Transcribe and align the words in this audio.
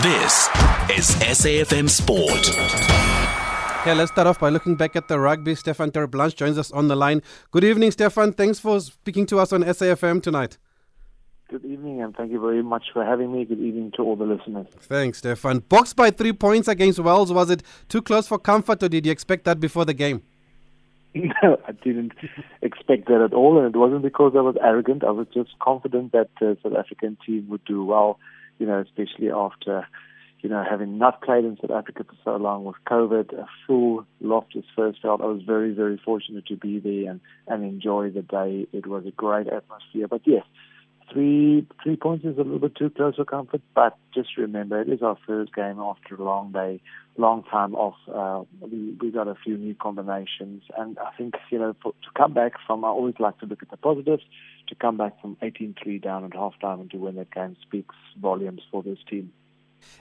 This 0.00 0.48
is 0.96 1.10
SAFM 1.20 1.88
Sport. 1.90 2.48
Okay, 3.80 3.94
let's 3.94 4.10
start 4.10 4.26
off 4.26 4.40
by 4.40 4.48
looking 4.48 4.74
back 4.74 4.96
at 4.96 5.06
the 5.06 5.20
rugby. 5.20 5.54
Stefan 5.54 5.90
Terblanche 5.90 6.34
joins 6.34 6.56
us 6.56 6.72
on 6.72 6.88
the 6.88 6.96
line. 6.96 7.20
Good 7.50 7.62
evening, 7.62 7.90
Stefan. 7.90 8.32
Thanks 8.32 8.58
for 8.58 8.80
speaking 8.80 9.26
to 9.26 9.38
us 9.38 9.52
on 9.52 9.62
SAFM 9.62 10.22
tonight. 10.22 10.56
Good 11.50 11.66
evening, 11.66 12.00
and 12.00 12.16
thank 12.16 12.32
you 12.32 12.40
very 12.40 12.62
much 12.62 12.84
for 12.92 13.04
having 13.04 13.32
me. 13.32 13.44
Good 13.44 13.60
evening 13.60 13.92
to 13.96 14.02
all 14.02 14.16
the 14.16 14.24
listeners. 14.24 14.66
Thanks, 14.80 15.18
Stefan. 15.18 15.58
Boxed 15.58 15.94
by 15.94 16.10
three 16.10 16.32
points 16.32 16.68
against 16.68 16.98
Wales. 16.98 17.30
Was 17.30 17.50
it 17.50 17.62
too 17.88 18.00
close 18.00 18.26
for 18.26 18.38
comfort, 18.38 18.82
or 18.82 18.88
did 18.88 19.04
you 19.04 19.12
expect 19.12 19.44
that 19.44 19.60
before 19.60 19.84
the 19.84 19.94
game? 19.94 20.22
No, 21.14 21.58
I 21.68 21.72
didn't 21.72 22.12
expect 22.62 23.08
that 23.08 23.20
at 23.20 23.34
all, 23.34 23.58
and 23.58 23.74
it 23.74 23.78
wasn't 23.78 24.00
because 24.00 24.32
I 24.34 24.40
was 24.40 24.56
arrogant. 24.62 25.04
I 25.04 25.10
was 25.10 25.26
just 25.34 25.50
confident 25.58 26.12
that 26.12 26.30
the 26.40 26.56
South 26.62 26.72
African 26.74 27.18
team 27.26 27.48
would 27.50 27.62
do 27.66 27.84
well, 27.84 28.18
you 28.58 28.66
know, 28.66 28.80
especially 28.80 29.30
after, 29.30 29.86
you 30.40 30.48
know, 30.48 30.64
having 30.68 30.98
not 30.98 31.22
played 31.22 31.44
in 31.44 31.56
South 31.60 31.70
Africa 31.70 32.04
for 32.04 32.16
so 32.24 32.36
long 32.36 32.64
with 32.64 32.76
COVID, 32.86 33.32
a 33.32 33.46
full 33.66 34.04
Loftus 34.20 34.64
first 34.74 35.00
felt. 35.02 35.20
I 35.20 35.26
was 35.26 35.42
very, 35.42 35.72
very 35.72 36.00
fortunate 36.04 36.46
to 36.46 36.56
be 36.56 36.78
there 36.78 37.10
and, 37.12 37.20
and 37.48 37.64
enjoy 37.64 38.10
the 38.10 38.22
day. 38.22 38.66
It 38.72 38.86
was 38.86 39.06
a 39.06 39.10
great 39.10 39.48
atmosphere. 39.48 40.08
But 40.08 40.22
yes, 40.24 40.44
three 41.12 41.66
three 41.82 41.96
points 41.96 42.24
is 42.24 42.36
a 42.36 42.42
little 42.42 42.58
bit 42.58 42.74
too 42.74 42.90
close 42.90 43.16
for 43.16 43.24
comfort, 43.24 43.62
but 43.74 43.96
just 44.14 44.36
remember 44.36 44.80
it 44.80 44.88
is 44.88 45.02
our 45.02 45.18
first 45.26 45.54
game 45.54 45.78
after 45.78 46.14
a 46.14 46.22
long 46.22 46.52
day, 46.52 46.80
long 47.16 47.42
time 47.44 47.74
off. 47.74 47.96
Uh, 48.08 48.44
we 48.60 48.96
we 49.00 49.10
got 49.10 49.28
a 49.28 49.34
few 49.34 49.56
new 49.56 49.74
combinations, 49.74 50.62
and 50.76 50.98
I 50.98 51.10
think 51.16 51.34
you 51.50 51.58
know 51.58 51.74
for, 51.82 51.92
to 51.92 52.08
come 52.16 52.32
back 52.32 52.52
from 52.66 52.84
I 52.84 52.88
always 52.88 53.14
like 53.18 53.38
to 53.40 53.46
look 53.46 53.62
at 53.62 53.70
the 53.70 53.76
positives. 53.76 54.22
To 54.68 54.76
come 54.76 54.96
back 54.96 55.20
from 55.20 55.36
18-3 55.42 56.00
down 56.00 56.24
at 56.24 56.30
halftime 56.30 56.80
and 56.80 56.90
to 56.92 56.96
win 56.96 57.16
that 57.16 57.34
game 57.34 57.56
speaks 57.60 57.94
volumes 58.18 58.62
for 58.70 58.82
this 58.82 58.96
team. 59.10 59.32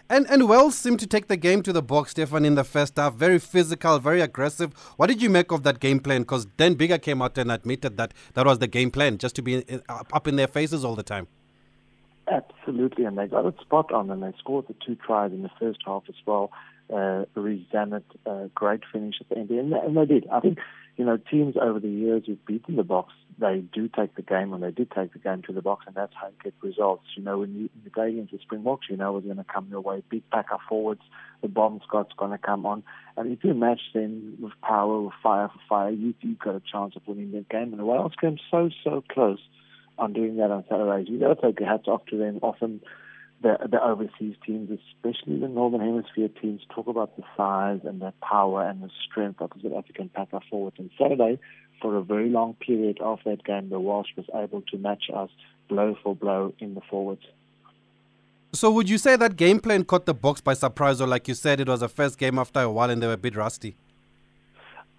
And 0.10 0.30
and 0.30 0.48
Wales 0.48 0.78
seemed 0.78 1.00
to 1.00 1.08
take 1.08 1.28
the 1.28 1.36
game 1.36 1.64
to 1.64 1.74
the 1.74 1.84
Boks, 1.84 2.10
Stefan, 2.10 2.46
in 2.46 2.56
the 2.56 2.64
first 2.64 2.96
half. 2.98 3.16
Very 3.16 3.40
physical, 3.40 4.00
very 4.00 4.22
aggressive. 4.22 4.74
What 4.98 5.08
did 5.08 5.22
you 5.22 5.30
make 5.30 5.52
of 5.52 5.64
that 5.64 5.80
game 5.80 6.00
plan? 6.00 6.22
Because 6.22 6.46
Dan 6.46 6.76
Biggar 6.76 7.02
came 7.02 7.22
out 7.22 7.38
and 7.38 7.52
admitted 7.52 7.98
that 7.98 8.14
that 8.36 8.46
was 8.46 8.60
the 8.60 8.68
game 8.68 8.92
plan, 8.92 9.18
just 9.18 9.36
to 9.36 9.42
be 9.42 9.66
up 9.90 10.28
in 10.28 10.36
their 10.36 10.48
faces 10.48 10.86
all 10.86 10.96
the 10.96 11.04
time. 11.04 11.28
Absolutely, 12.32 13.06
and 13.06 13.18
they 13.18 13.28
got 13.28 13.46
it 13.46 13.56
spot 13.60 13.92
on, 13.92 14.10
and 14.10 14.22
they 14.24 14.34
scored 14.40 14.68
the 14.68 14.76
two 14.86 14.96
tries 14.96 15.32
in 15.32 15.42
the 15.42 15.52
first 15.60 15.80
half 15.86 16.04
as 16.08 16.16
well. 16.26 16.52
Uh, 16.92 17.26
Zammit, 17.38 18.04
uh, 18.26 18.48
great 18.54 18.82
finish 18.92 19.16
at 19.22 19.30
the 19.30 19.38
end, 19.38 19.50
and, 19.50 19.74
and 19.74 19.96
they 19.96 20.06
did. 20.06 20.28
I 20.30 20.40
think 20.42 20.58
you 20.98 21.06
know, 21.06 21.18
teams 21.18 21.56
over 21.60 21.80
the 21.80 21.90
years 21.90 22.24
who've 22.28 22.46
beaten 22.46 22.76
the 22.76 22.84
Boks, 22.84 23.14
they 23.40 23.64
do 23.74 23.88
take 23.88 24.16
the 24.16 24.22
game, 24.22 24.54
and 24.54 24.62
they 24.62 24.72
did 24.72 24.92
take 24.92 25.14
the 25.14 25.20
game 25.20 25.42
to 25.48 25.54
the 25.54 25.62
Boks, 25.62 25.88
and 25.88 25.96
that's 25.96 26.14
how 26.20 26.28
you 26.28 26.34
get 26.44 26.54
results. 26.62 27.06
You 27.16 27.24
know, 27.24 27.40
when 27.40 27.56
you, 27.56 27.70
you 27.84 27.90
play 27.90 28.10
against 28.10 28.32
the 28.32 28.40
Springboks, 28.40 28.88
you 28.90 28.98
know 28.98 29.18
it's 29.18 29.26
going 29.26 29.38
to 29.38 29.44
come 29.44 29.68
your 29.70 29.82
way. 29.82 30.04
Big 30.10 30.30
packer 30.30 30.58
forwards, 30.68 31.02
the 31.42 31.48
bomb 31.48 31.80
squad's 31.84 32.12
going 32.18 32.32
to 32.32 32.38
come 32.38 32.66
on, 32.66 32.84
and 33.18 33.32
if 33.32 33.44
you 33.44 33.54
match 33.54 33.82
them 33.94 34.38
with 34.40 34.54
power, 34.62 35.02
with 35.02 35.14
fire 35.24 35.48
for 35.48 35.60
fire, 35.68 35.92
you, 35.92 36.14
you've 36.22 36.40
got 36.40 36.56
a 36.56 36.62
chance 36.72 36.96
of 36.96 37.02
winning 37.08 37.32
the 37.32 37.46
game. 37.50 37.72
And 37.72 37.80
the 37.80 37.86
Wales 37.86 38.14
came 38.20 38.38
so, 38.52 38.70
so 38.84 39.04
close 39.10 39.40
on 39.98 40.14
doing 40.14 40.38
that 40.38 40.52
on 40.52 40.66
Saturdays. 40.70 41.08
You 41.10 41.20
got 41.20 41.40
to 41.40 41.42
take 41.42 41.60
your 41.60 41.70
hats 41.70 41.88
off 41.88 42.06
to 42.08 42.18
them. 42.18 42.40
Often 42.42 42.82
the, 43.42 43.58
the 43.70 43.84
overseas 43.84 44.36
teams, 44.46 44.70
especially 44.70 45.40
the 45.40 45.48
Northern 45.48 45.82
Hemisphere 45.82 46.30
teams, 46.42 46.62
talk 46.74 46.88
about 46.88 47.16
the 47.18 47.24
size 47.36 47.80
and 47.84 48.02
the 48.02 48.14
power 48.22 48.68
and 48.68 48.84
the 48.84 48.90
strength 49.10 49.42
of 49.42 49.50
the 49.56 49.70
South 49.70 49.80
African 49.80 50.10
packer 50.10 50.40
forwards. 50.50 50.78
And 50.80 50.90
Saturday, 50.98 51.40
for 51.82 51.96
a 51.96 52.04
very 52.04 52.30
long 52.30 52.54
period 52.56 53.00
of 53.02 53.20
that 53.26 53.44
game, 53.44 53.70
the 53.70 53.80
Welsh 53.80 54.10
was 54.16 54.26
able 54.36 54.62
to 54.62 54.78
match 54.78 55.06
us 55.14 55.30
blow 55.68 55.96
for 56.04 56.16
blow 56.16 56.54
in 56.60 56.76
the 56.76 56.82
forwards. 56.90 57.24
So, 58.54 58.70
would 58.72 58.90
you 58.90 58.98
say 58.98 59.16
that 59.16 59.38
game 59.38 59.60
plan 59.60 59.86
caught 59.86 60.06
the 60.06 60.14
Boks 60.14 60.44
by 60.44 60.54
surprise, 60.54 61.00
or 61.00 61.08
like 61.08 61.28
you 61.28 61.34
said, 61.34 61.62
it 61.62 61.70
was 61.70 61.82
a 61.82 61.88
first 61.88 62.18
game 62.18 62.38
after 62.38 62.60
a 62.60 62.70
while 62.70 62.90
and 62.90 63.02
they 63.02 63.08
were 63.08 63.14
a 63.14 63.18
bit 63.18 63.36
rusty? 63.36 63.76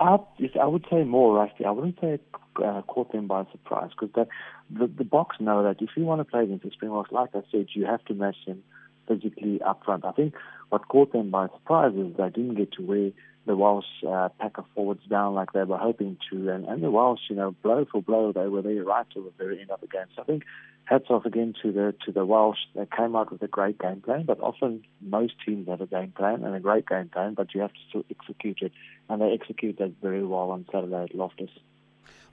I, 0.03 0.19
I 0.61 0.67
would 0.67 0.85
say 0.91 1.05
more 1.05 1.35
rusty. 1.37 1.65
I 1.65 1.71
wouldn't 1.71 2.01
say 2.01 2.19
uh, 2.57 2.83
caught 2.83 3.13
them 3.13 3.27
by 3.29 3.45
surprise 3.53 3.91
because 3.99 4.27
the, 4.71 4.87
the 4.87 5.05
Boks 5.05 5.41
know 5.41 5.63
that 5.63 5.81
if 5.81 5.91
you 5.97 6.05
want 6.05 6.21
to 6.21 6.25
play 6.25 6.43
against 6.43 6.65
the 6.65 6.71
Springboks, 6.71 7.13
like 7.13 7.31
I 7.35 7.43
said, 7.51 7.69
you 7.75 7.87
have 7.87 8.05
to 8.07 8.15
match 8.15 8.37
them 8.47 8.63
physically 9.07 9.61
up 9.63 9.85
front. 9.85 10.05
I 10.05 10.13
think 10.13 10.35
what 10.71 10.89
caught 10.89 11.13
them 11.13 11.31
by 11.31 11.47
surprise 11.49 11.93
is 11.95 12.17
they 12.17 12.31
didn't 12.31 12.57
get 12.57 12.73
to 12.73 12.83
wear 12.83 13.11
the 13.47 13.57
Welsh 13.57 13.85
uh, 14.07 14.29
of 14.41 14.65
forwards 14.75 15.05
down 15.09 15.35
like 15.35 15.53
they 15.53 15.65
were 15.65 15.79
hoping 15.79 16.17
to, 16.31 16.49
and, 16.51 16.65
and 16.67 16.83
the 16.83 16.91
Welsh, 16.91 17.21
you 17.29 17.37
know, 17.37 17.53
blow 17.63 17.85
for 17.91 18.03
blow, 18.03 18.33
they 18.33 18.47
were 18.47 18.63
there 18.63 18.85
right 18.85 19.07
to 19.15 19.23
the 19.23 19.33
very 19.37 19.61
end 19.61 19.71
of 19.71 19.81
the 19.81 19.89
game. 19.89 20.07
So 20.15 20.23
I 20.23 20.25
think 20.25 20.45
hats 20.85 21.07
off 21.11 21.25
again 21.27 21.55
to 21.63 21.73
the 21.73 21.95
to 22.07 22.13
the 22.13 22.25
Welsh. 22.25 22.59
They 22.75 22.87
came 22.97 23.17
out 23.17 23.33
with 23.33 23.43
a 23.43 23.49
great 23.49 23.79
game 23.79 24.01
plan, 24.01 24.25
but 24.25 24.41
often 24.41 24.85
most 25.01 25.35
teams 25.45 25.69
have 25.69 25.81
a 25.81 25.87
game 25.87 26.13
plan 26.17 26.45
and 26.45 26.55
a 26.55 26.61
great 26.61 26.89
game 26.89 27.09
plan, 27.09 27.35
but 27.35 27.55
you 27.55 27.61
have 27.61 27.73
to 27.73 27.81
still 27.89 28.05
execute 28.11 28.59
it, 28.63 28.73
and 29.09 29.21
they 29.21 29.33
execute 29.33 29.79
that 29.79 29.95
very 30.01 30.25
well 30.25 30.51
on 30.51 30.65
Saturday 30.73 31.05
at 31.05 31.15
Loftus. 31.15 31.51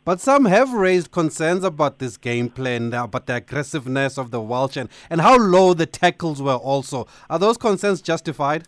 But 0.06 0.22
some 0.22 0.46
have 0.46 0.74
raised 0.74 1.12
concerns 1.12 1.64
about 1.64 2.00
this 2.00 2.18
game 2.18 2.50
plan, 2.50 2.94
about 2.94 3.26
the 3.26 3.36
aggressiveness 3.36 4.18
of 4.18 4.32
the 4.32 4.42
Welsh 4.42 4.78
and, 4.78 4.90
and 5.10 5.22
how 5.22 5.38
low 5.38 5.74
the 5.74 5.86
tackles 5.86 6.42
were 6.42 6.56
also. 6.56 7.06
Are 7.30 7.38
those 7.38 7.58
concerns 7.58 8.02
justified? 8.02 8.68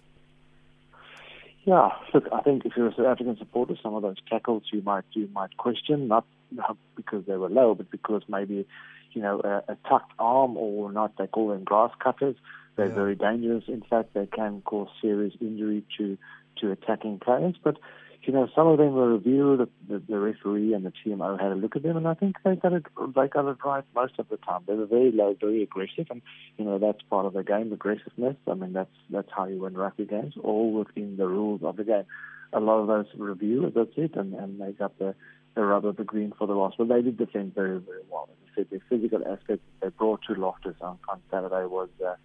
Yeah, 1.64 1.90
look, 2.14 2.28
I 2.34 2.42
think 2.42 2.66
if 2.66 2.74
you're 2.76 2.88
a 2.88 2.96
South 2.96 3.06
African 3.06 3.38
supporter, 3.38 3.76
some 3.82 3.94
of 3.94 4.02
those 4.02 4.18
tackles 4.28 4.64
you 4.74 4.82
might 4.82 5.04
you 5.14 5.30
might 5.32 5.56
question, 5.58 6.08
not, 6.08 6.26
not 6.52 6.76
because 6.96 7.26
they 7.28 7.38
were 7.38 7.50
low, 7.50 7.76
but 7.76 7.92
because 7.92 8.24
maybe, 8.28 8.66
you 9.14 9.22
know, 9.22 9.42
a, 9.44 9.72
a 9.72 9.78
tucked 9.88 10.12
arm 10.18 10.58
or 10.58 10.92
not, 10.92 11.18
they 11.18 11.28
call 11.28 11.50
them 11.50 11.64
grass 11.64 11.92
cutters. 12.04 12.36
They're 12.76 12.88
yeah. 12.88 12.96
very 12.96 13.16
dangerous. 13.16 13.66
In 13.68 13.84
fact, 13.88 14.14
they 14.14 14.26
can 14.26 14.62
cause 14.62 14.88
serious 15.02 15.34
injury 15.40 15.84
to 15.98 16.18
to 16.58 16.72
attacking 16.72 17.20
players. 17.20 17.56
But 17.64 17.78
you 18.24 18.34
know, 18.34 18.48
some 18.56 18.68
of 18.68 18.78
them 18.78 18.94
were 18.94 19.14
reviewed. 19.14 19.68
The, 19.88 20.02
the, 20.08 20.20
referee 20.20 20.74
and 20.74 20.86
the 20.86 20.92
TMO 20.92 21.40
had 21.40 21.52
a 21.52 21.56
look 21.56 21.76
at 21.76 21.84
them, 21.84 21.98
and 21.98 22.08
I 22.08 22.14
think 22.14 22.36
they 22.44 22.56
got 22.56 22.74
it. 22.74 22.86
They 23.16 23.28
got 23.28 23.50
it 23.50 23.58
right 23.66 23.84
most 23.96 24.14
of 24.20 24.30
the 24.30 24.38
time. 24.38 24.62
They 24.68 24.74
were 24.74 24.86
very 24.86 25.12
low, 25.12 25.36
very 25.40 25.64
aggressive, 25.64 26.08
and 26.10 26.22
you 26.58 26.66
know 26.66 26.78
that's 26.78 27.02
part 27.10 27.26
of 27.26 27.34
the 27.34 27.44
game, 27.44 27.74
aggressiveness. 27.74 28.36
I 28.48 28.54
mean, 28.54 28.74
that's 28.74 28.96
that's 29.10 29.30
how 29.36 29.46
you 29.46 29.62
win 29.62 29.76
rugby 29.76 30.06
games, 30.06 30.36
all 30.44 30.72
within 30.72 31.18
the 31.18 31.28
rules 31.28 31.62
of 31.64 31.78
the 31.78 31.84
game. 31.84 32.06
A 32.54 32.60
lot 32.60 32.80
of 32.80 32.88
those 32.88 33.06
reviewed, 33.18 33.74
that's 33.76 33.98
it, 33.98 34.16
and 34.16 34.34
and 34.34 34.62
they 34.62 34.72
got 34.74 34.98
the 35.00 35.16
the 35.56 35.64
rubber, 35.64 35.92
the 35.92 36.04
green 36.04 36.34
for 36.38 36.48
the 36.48 36.54
loss. 36.54 36.74
But 36.78 36.90
they 36.90 37.02
did 37.02 37.18
defend 37.18 37.56
very, 37.56 37.80
very 37.80 38.02
well. 38.10 38.30
As 38.32 38.52
I 38.52 38.56
said, 38.56 38.68
the 38.72 38.80
physical 38.90 39.22
aspect 39.28 39.62
they 39.82 39.90
brought 39.90 40.22
to 40.28 40.34
Loftus 40.34 40.76
on, 40.82 40.98
on 41.10 41.22
Saturday 41.30 41.66
was, 41.66 41.90
uh, 42.06 42.16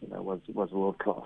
you 0.00 0.08
know, 0.12 0.22
was 0.22 0.40
was 0.52 0.70
world 0.70 0.98
class. 0.98 1.24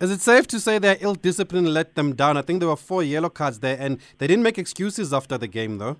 Is 0.00 0.12
it 0.12 0.20
safe 0.20 0.46
to 0.48 0.60
say 0.60 0.78
their 0.78 0.96
ill 1.00 1.14
discipline 1.14 1.74
let 1.74 1.96
them 1.96 2.14
down? 2.14 2.36
I 2.36 2.42
think 2.42 2.60
there 2.60 2.68
were 2.68 2.76
four 2.76 3.02
yellow 3.02 3.28
cards 3.28 3.58
there, 3.58 3.76
and 3.78 3.98
they 4.18 4.28
didn't 4.28 4.44
make 4.44 4.56
excuses 4.56 5.12
after 5.12 5.36
the 5.36 5.48
game, 5.48 5.78
though. 5.78 5.96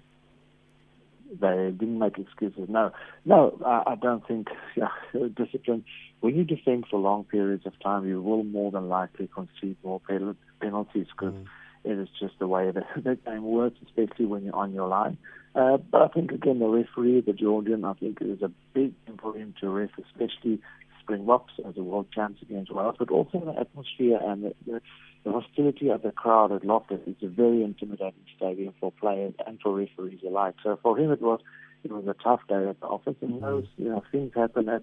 They 1.40 1.72
didn't 1.76 1.98
make 1.98 2.16
excuses. 2.16 2.68
No, 2.68 2.92
no, 3.24 3.58
I, 3.66 3.92
I 3.92 3.94
don't 3.96 4.26
think 4.26 4.48
yeah, 4.76 4.88
discipline. 5.36 5.84
When 6.20 6.36
you 6.36 6.44
defend 6.44 6.86
for 6.90 6.98
long 6.98 7.24
periods 7.24 7.66
of 7.66 7.78
time, 7.80 8.06
you 8.06 8.22
will 8.22 8.44
more 8.44 8.70
than 8.70 8.88
likely 8.88 9.28
concede 9.34 9.76
more 9.82 10.00
penalties 10.00 11.06
because 11.10 11.34
mm. 11.34 11.46
it 11.84 11.98
is 11.98 12.08
just 12.20 12.38
the 12.38 12.46
way 12.46 12.70
that 12.70 12.84
the 12.96 13.16
game 13.16 13.42
works, 13.42 13.78
especially 13.84 14.26
when 14.26 14.44
you're 14.44 14.56
on 14.56 14.72
your 14.72 14.88
line. 14.88 15.18
Uh, 15.54 15.76
but 15.76 16.02
I 16.02 16.08
think 16.08 16.30
again, 16.30 16.60
the 16.60 16.66
referee, 16.66 17.22
the 17.22 17.32
Georgian, 17.32 17.84
I 17.84 17.94
think 17.94 18.20
it 18.20 18.28
is 18.28 18.42
a 18.42 18.50
big 18.74 18.92
thing 19.04 19.18
for 19.20 19.36
him 19.36 19.54
to 19.60 19.68
ref, 19.68 19.90
especially 19.98 20.60
Springboks 21.08 21.54
as 21.66 21.74
a 21.78 21.82
world 21.82 22.06
champs 22.14 22.42
against 22.42 22.70
Wales, 22.70 22.96
but 22.98 23.10
also 23.10 23.40
the 23.40 23.58
atmosphere 23.58 24.18
and 24.22 24.44
the, 24.44 24.54
the, 24.66 24.80
the 25.24 25.32
hostility 25.32 25.88
of 25.88 26.02
the 26.02 26.12
crowd 26.12 26.52
at 26.52 26.66
Loftus. 26.66 27.00
It's 27.06 27.22
a 27.22 27.28
very 27.28 27.62
intimidating 27.64 28.26
stadium 28.36 28.74
for 28.78 28.92
players 28.92 29.32
and 29.46 29.58
for 29.58 29.74
referees 29.74 30.20
alike. 30.26 30.56
So 30.62 30.78
for 30.82 30.98
him, 30.98 31.10
it 31.10 31.22
was 31.22 31.40
it 31.82 31.90
was 31.90 32.04
a 32.06 32.14
tough 32.22 32.40
day 32.48 32.68
at 32.68 32.78
the 32.80 32.86
office, 32.86 33.16
and 33.22 33.42
those 33.42 33.64
mm-hmm. 33.64 33.82
you 33.82 33.88
know 33.88 34.04
things 34.12 34.32
happen 34.34 34.68
at 34.68 34.82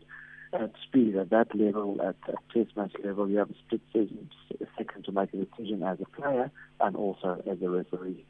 at 0.52 0.72
speed 0.88 1.16
at 1.16 1.30
that 1.30 1.54
level, 1.54 2.02
at, 2.02 2.16
at 2.28 2.36
test 2.52 2.76
match 2.76 2.94
level. 3.04 3.30
You 3.30 3.38
have 3.40 3.52
a 3.52 3.56
split 3.66 3.82
second 4.78 5.06
to 5.06 5.12
make 5.12 5.32
a 5.34 5.38
decision 5.38 5.84
as 5.84 6.00
a 6.02 6.22
player 6.22 6.50
and 6.80 6.96
also 6.96 7.44
as 7.50 7.62
a 7.62 7.70
referee. 7.70 8.26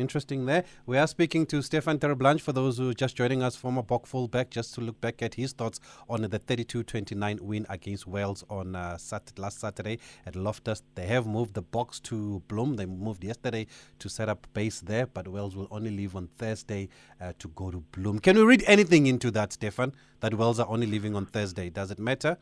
Interesting 0.00 0.46
there. 0.46 0.64
We 0.86 0.96
are 0.96 1.06
speaking 1.06 1.44
to 1.46 1.60
Stefan 1.60 1.98
Terblanche 1.98 2.40
for 2.40 2.52
those 2.52 2.78
who 2.78 2.88
are 2.88 2.94
just 2.94 3.14
joining 3.14 3.42
us, 3.42 3.54
former 3.54 3.82
Bok 3.82 4.06
fullback, 4.06 4.48
just 4.48 4.74
to 4.74 4.80
look 4.80 4.98
back 4.98 5.20
at 5.20 5.34
his 5.34 5.52
thoughts 5.52 5.78
on 6.08 6.22
the 6.22 6.38
32 6.38 6.84
29 6.84 7.38
win 7.42 7.66
against 7.68 8.06
Wales 8.06 8.42
on 8.48 8.74
uh, 8.74 8.96
Saturday, 8.96 9.42
last 9.42 9.60
Saturday 9.60 9.98
at 10.24 10.34
Loftus. 10.34 10.82
They 10.94 11.06
have 11.06 11.26
moved 11.26 11.52
the 11.52 11.62
Boks 11.62 12.02
to 12.04 12.42
Bloem. 12.48 12.78
They 12.78 12.86
moved 12.86 13.22
yesterday 13.22 13.66
to 13.98 14.08
set 14.08 14.30
up 14.30 14.46
base 14.54 14.80
there, 14.80 15.06
but 15.06 15.28
Wales 15.28 15.54
will 15.54 15.68
only 15.70 15.90
leave 15.90 16.16
on 16.16 16.28
Thursday 16.38 16.88
uh, 17.20 17.34
to 17.38 17.48
go 17.48 17.70
to 17.70 17.84
Bloem. 17.92 18.22
Can 18.22 18.38
we 18.38 18.42
read 18.42 18.64
anything 18.66 19.06
into 19.06 19.30
that, 19.32 19.52
Stefan? 19.52 19.92
That 20.20 20.32
Wales 20.32 20.58
are 20.58 20.68
only 20.68 20.86
leaving 20.86 21.14
on 21.14 21.26
Thursday? 21.26 21.68
Does 21.68 21.90
it 21.90 21.98
matter? 21.98 22.38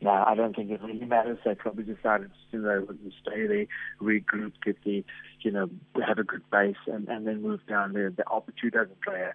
No, 0.00 0.10
I 0.10 0.34
don't 0.34 0.54
think 0.54 0.70
it 0.70 0.82
really 0.82 1.04
matters. 1.04 1.38
They 1.44 1.54
probably 1.54 1.84
decided 1.84 2.30
to 2.30 2.50
stay 2.50 3.46
there, 3.46 3.66
regroup, 4.00 4.52
get 4.64 4.76
the 4.84 5.04
you 5.44 5.50
know 5.50 5.68
have 6.06 6.18
a 6.18 6.24
good 6.24 6.48
base, 6.50 6.76
and 6.86 7.08
and 7.08 7.26
then 7.26 7.42
move 7.42 7.60
down 7.68 7.92
there. 7.92 8.10
The 8.10 8.24
altitude 8.30 8.72
doesn't 8.72 9.00
play 9.02 9.30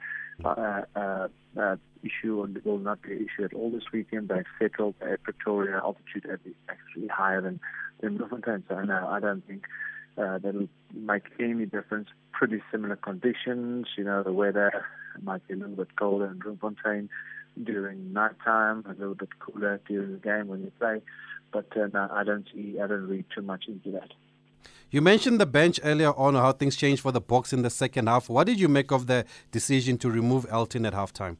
uh, 0.45 1.75
issue 2.03 2.43
and 2.43 2.57
will 2.63 2.77
not 2.77 3.01
be 3.01 3.13
an 3.13 3.27
issue 3.27 3.43
at 3.43 3.53
all 3.53 3.71
this 3.71 3.83
weekend. 3.91 4.29
They've 4.29 4.45
settled 4.59 4.95
at 5.01 5.23
Pretoria 5.23 5.77
altitude 5.77 6.25
at 6.25 6.39
actually 6.69 7.07
higher 7.07 7.41
than 7.41 7.59
than 8.01 8.17
Bloemfontein. 8.17 8.63
So 8.67 8.81
no, 8.81 9.07
I 9.07 9.19
don't 9.19 9.45
think 9.45 9.65
uh, 10.17 10.37
that'll 10.37 10.69
make 10.93 11.23
any 11.39 11.65
difference. 11.65 12.09
Pretty 12.31 12.61
similar 12.71 12.95
conditions. 12.95 13.87
You 13.97 14.05
know, 14.05 14.23
the 14.23 14.33
weather 14.33 14.85
might 15.21 15.45
be 15.47 15.53
a 15.53 15.57
little 15.57 15.75
bit 15.75 15.95
colder 15.95 16.27
in 16.27 16.39
Bloemfontein 16.39 17.09
during 17.61 18.13
night 18.13 18.35
time, 18.43 18.85
a 18.87 18.93
little 18.93 19.15
bit 19.15 19.29
cooler 19.39 19.81
during 19.87 20.13
the 20.13 20.19
game 20.19 20.47
when 20.47 20.61
you 20.61 20.71
play. 20.79 21.01
But 21.51 21.75
uh, 21.75 21.87
no, 21.93 22.07
I 22.11 22.23
don't 22.23 22.45
see, 22.53 22.79
I 22.81 22.87
don't 22.87 23.07
read 23.07 23.25
too 23.35 23.41
much 23.41 23.65
into 23.67 23.91
that. 23.91 24.11
You 24.91 25.01
mentioned 25.03 25.39
the 25.39 25.45
bench 25.45 25.79
earlier 25.83 26.13
on, 26.17 26.33
how 26.33 26.51
things 26.51 26.75
changed 26.75 27.03
for 27.03 27.11
the 27.11 27.21
Boks 27.21 27.53
in 27.53 27.61
the 27.61 27.69
second 27.69 28.07
half. 28.07 28.27
What 28.27 28.47
did 28.47 28.59
you 28.59 28.67
make 28.67 28.91
of 28.91 29.05
the 29.05 29.23
decision 29.51 29.99
to 29.99 30.09
remove 30.09 30.47
Elton 30.49 30.83
at 30.83 30.93
halftime? 30.93 31.37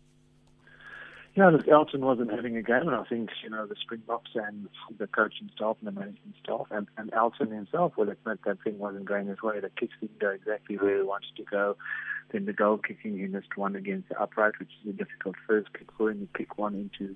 Yeah, 1.35 1.49
look, 1.49 1.67
Elton 1.67 2.01
wasn't 2.01 2.31
having 2.31 2.57
a 2.57 2.61
game, 2.61 2.87
and 2.87 2.95
I 2.95 3.03
think 3.05 3.29
you 3.43 3.49
know 3.49 3.65
the 3.65 3.75
Springboks 3.81 4.31
and 4.35 4.67
the 4.99 5.07
coaching 5.07 5.49
staff 5.55 5.77
and 5.79 5.87
the 5.87 5.99
management 5.99 6.35
staff, 6.43 6.67
and, 6.69 6.87
and 6.97 7.11
Elton 7.13 7.49
himself 7.49 7.93
will 7.97 8.09
admit 8.09 8.39
that 8.45 8.61
thing 8.63 8.77
wasn't 8.77 9.05
going 9.05 9.27
his 9.27 9.41
way. 9.41 9.59
The 9.59 9.69
kicks 9.69 9.93
didn't 9.99 10.19
go 10.19 10.29
exactly 10.29 10.77
where 10.77 10.97
he 10.97 11.03
wanted 11.03 11.35
to 11.37 11.43
go. 11.43 11.75
Then 12.31 12.45
the 12.45 12.53
goal 12.53 12.77
kicking, 12.77 13.17
he 13.17 13.25
missed 13.25 13.57
one 13.57 13.75
against 13.75 14.09
the 14.09 14.21
upright, 14.21 14.59
which 14.59 14.69
is 14.83 14.89
a 14.89 14.93
difficult 14.93 15.35
first 15.47 15.73
kick 15.73 15.87
for 15.97 16.11
him. 16.11 16.19
He 16.19 16.29
kicked 16.37 16.57
one 16.57 16.75
into 16.75 17.15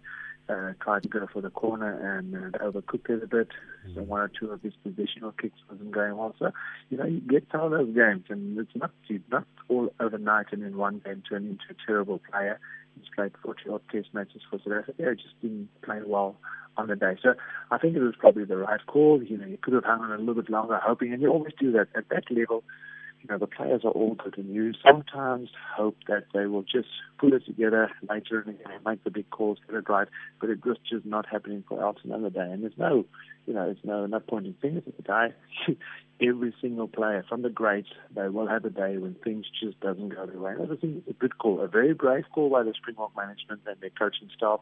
uh, 0.49 0.73
tried 0.81 1.03
to 1.03 1.09
go 1.09 1.27
for 1.31 1.41
the 1.41 1.49
corner 1.49 2.17
and 2.17 2.35
uh, 2.35 2.57
overcooked 2.59 3.09
it 3.09 3.23
a 3.23 3.27
bit. 3.27 3.49
Mm-hmm. 3.87 4.07
one 4.07 4.21
or 4.21 4.27
two 4.29 4.51
of 4.51 4.61
his 4.61 4.73
positional 4.85 5.37
kicks 5.37 5.59
wasn't 5.69 5.91
going 5.91 6.15
well. 6.15 6.35
So, 6.39 6.51
you 6.89 6.97
know, 6.97 7.05
you 7.05 7.19
get 7.19 7.47
some 7.51 7.61
of 7.61 7.71
those 7.71 7.93
games, 7.93 8.25
and 8.29 8.57
it's 8.57 8.75
not 8.75 8.91
not 9.29 9.45
all 9.69 9.93
overnight 9.99 10.47
and 10.51 10.63
in 10.63 10.77
one 10.77 11.01
game 11.03 11.23
turn 11.27 11.45
into 11.45 11.63
a 11.69 11.85
terrible 11.85 12.19
player. 12.31 12.59
He's 12.95 13.09
played 13.15 13.31
40 13.43 13.69
odd 13.69 13.81
test 13.91 14.13
matches 14.13 14.41
for 14.49 14.59
South 14.59 14.83
Africa. 14.83 14.93
He 15.09 15.23
just 15.23 15.41
didn't 15.41 15.69
play 15.81 15.99
well 16.05 16.35
on 16.77 16.87
the 16.87 16.95
day. 16.95 17.17
So 17.21 17.33
I 17.71 17.77
think 17.77 17.95
it 17.95 18.01
was 18.01 18.15
probably 18.17 18.45
the 18.45 18.57
right 18.57 18.85
call. 18.85 19.21
You 19.21 19.37
know, 19.37 19.47
you 19.47 19.57
could 19.57 19.73
have 19.73 19.83
hung 19.83 20.01
on 20.01 20.11
a 20.11 20.17
little 20.17 20.35
bit 20.35 20.49
longer, 20.49 20.79
hoping, 20.83 21.13
and 21.13 21.21
you 21.21 21.29
always 21.29 21.53
do 21.59 21.71
that 21.73 21.87
at 21.95 22.09
that 22.09 22.29
level 22.29 22.63
you 23.23 23.29
know, 23.29 23.37
the 23.37 23.47
players 23.47 23.81
are 23.85 23.91
all 23.91 24.15
good 24.15 24.37
and 24.37 24.53
you 24.53 24.73
sometimes 24.85 25.49
hope 25.75 25.95
that 26.07 26.25
they 26.33 26.45
will 26.45 26.63
just 26.63 26.89
pull 27.17 27.33
it 27.33 27.45
together 27.45 27.89
later 28.09 28.41
in 28.41 28.47
the 28.47 28.53
game, 28.53 28.79
make 28.85 29.03
the 29.05 29.11
big 29.11 29.29
calls, 29.29 29.57
get 29.65 29.77
it 29.77 29.87
right, 29.87 30.09
but 30.41 30.49
it 30.49 30.65
was 30.65 30.77
just 30.89 31.05
not 31.05 31.25
happening 31.25 31.63
for 31.67 31.81
Elton 31.81 32.11
another 32.11 32.29
day. 32.29 32.51
And 32.51 32.63
there's 32.63 32.77
no, 32.77 33.05
you 33.47 33.53
know, 33.53 33.65
there's 33.65 33.77
no, 33.83 34.05
not 34.07 34.27
pointing 34.27 34.55
fingers 34.61 34.83
at 34.85 34.97
the 34.97 35.03
guy. 35.03 35.33
Every 36.21 36.53
single 36.61 36.87
player, 36.87 37.25
from 37.27 37.41
the 37.41 37.49
greats, 37.49 37.89
they 38.15 38.27
will 38.27 38.47
have 38.47 38.65
a 38.65 38.69
day 38.69 38.97
when 38.97 39.15
things 39.23 39.45
just 39.61 39.79
doesn't 39.79 40.09
go 40.09 40.25
their 40.25 40.39
way. 40.39 40.53
And 40.53 40.71
I 40.71 40.75
think 40.75 40.97
it's 40.97 41.09
a 41.09 41.13
good 41.13 41.37
call, 41.37 41.61
a 41.61 41.67
very 41.67 41.93
brave 41.93 42.25
call 42.33 42.49
by 42.49 42.63
the 42.63 42.73
Springbok 42.73 43.15
management 43.15 43.61
and 43.65 43.77
their 43.81 43.89
coaching 43.89 44.29
staff 44.35 44.59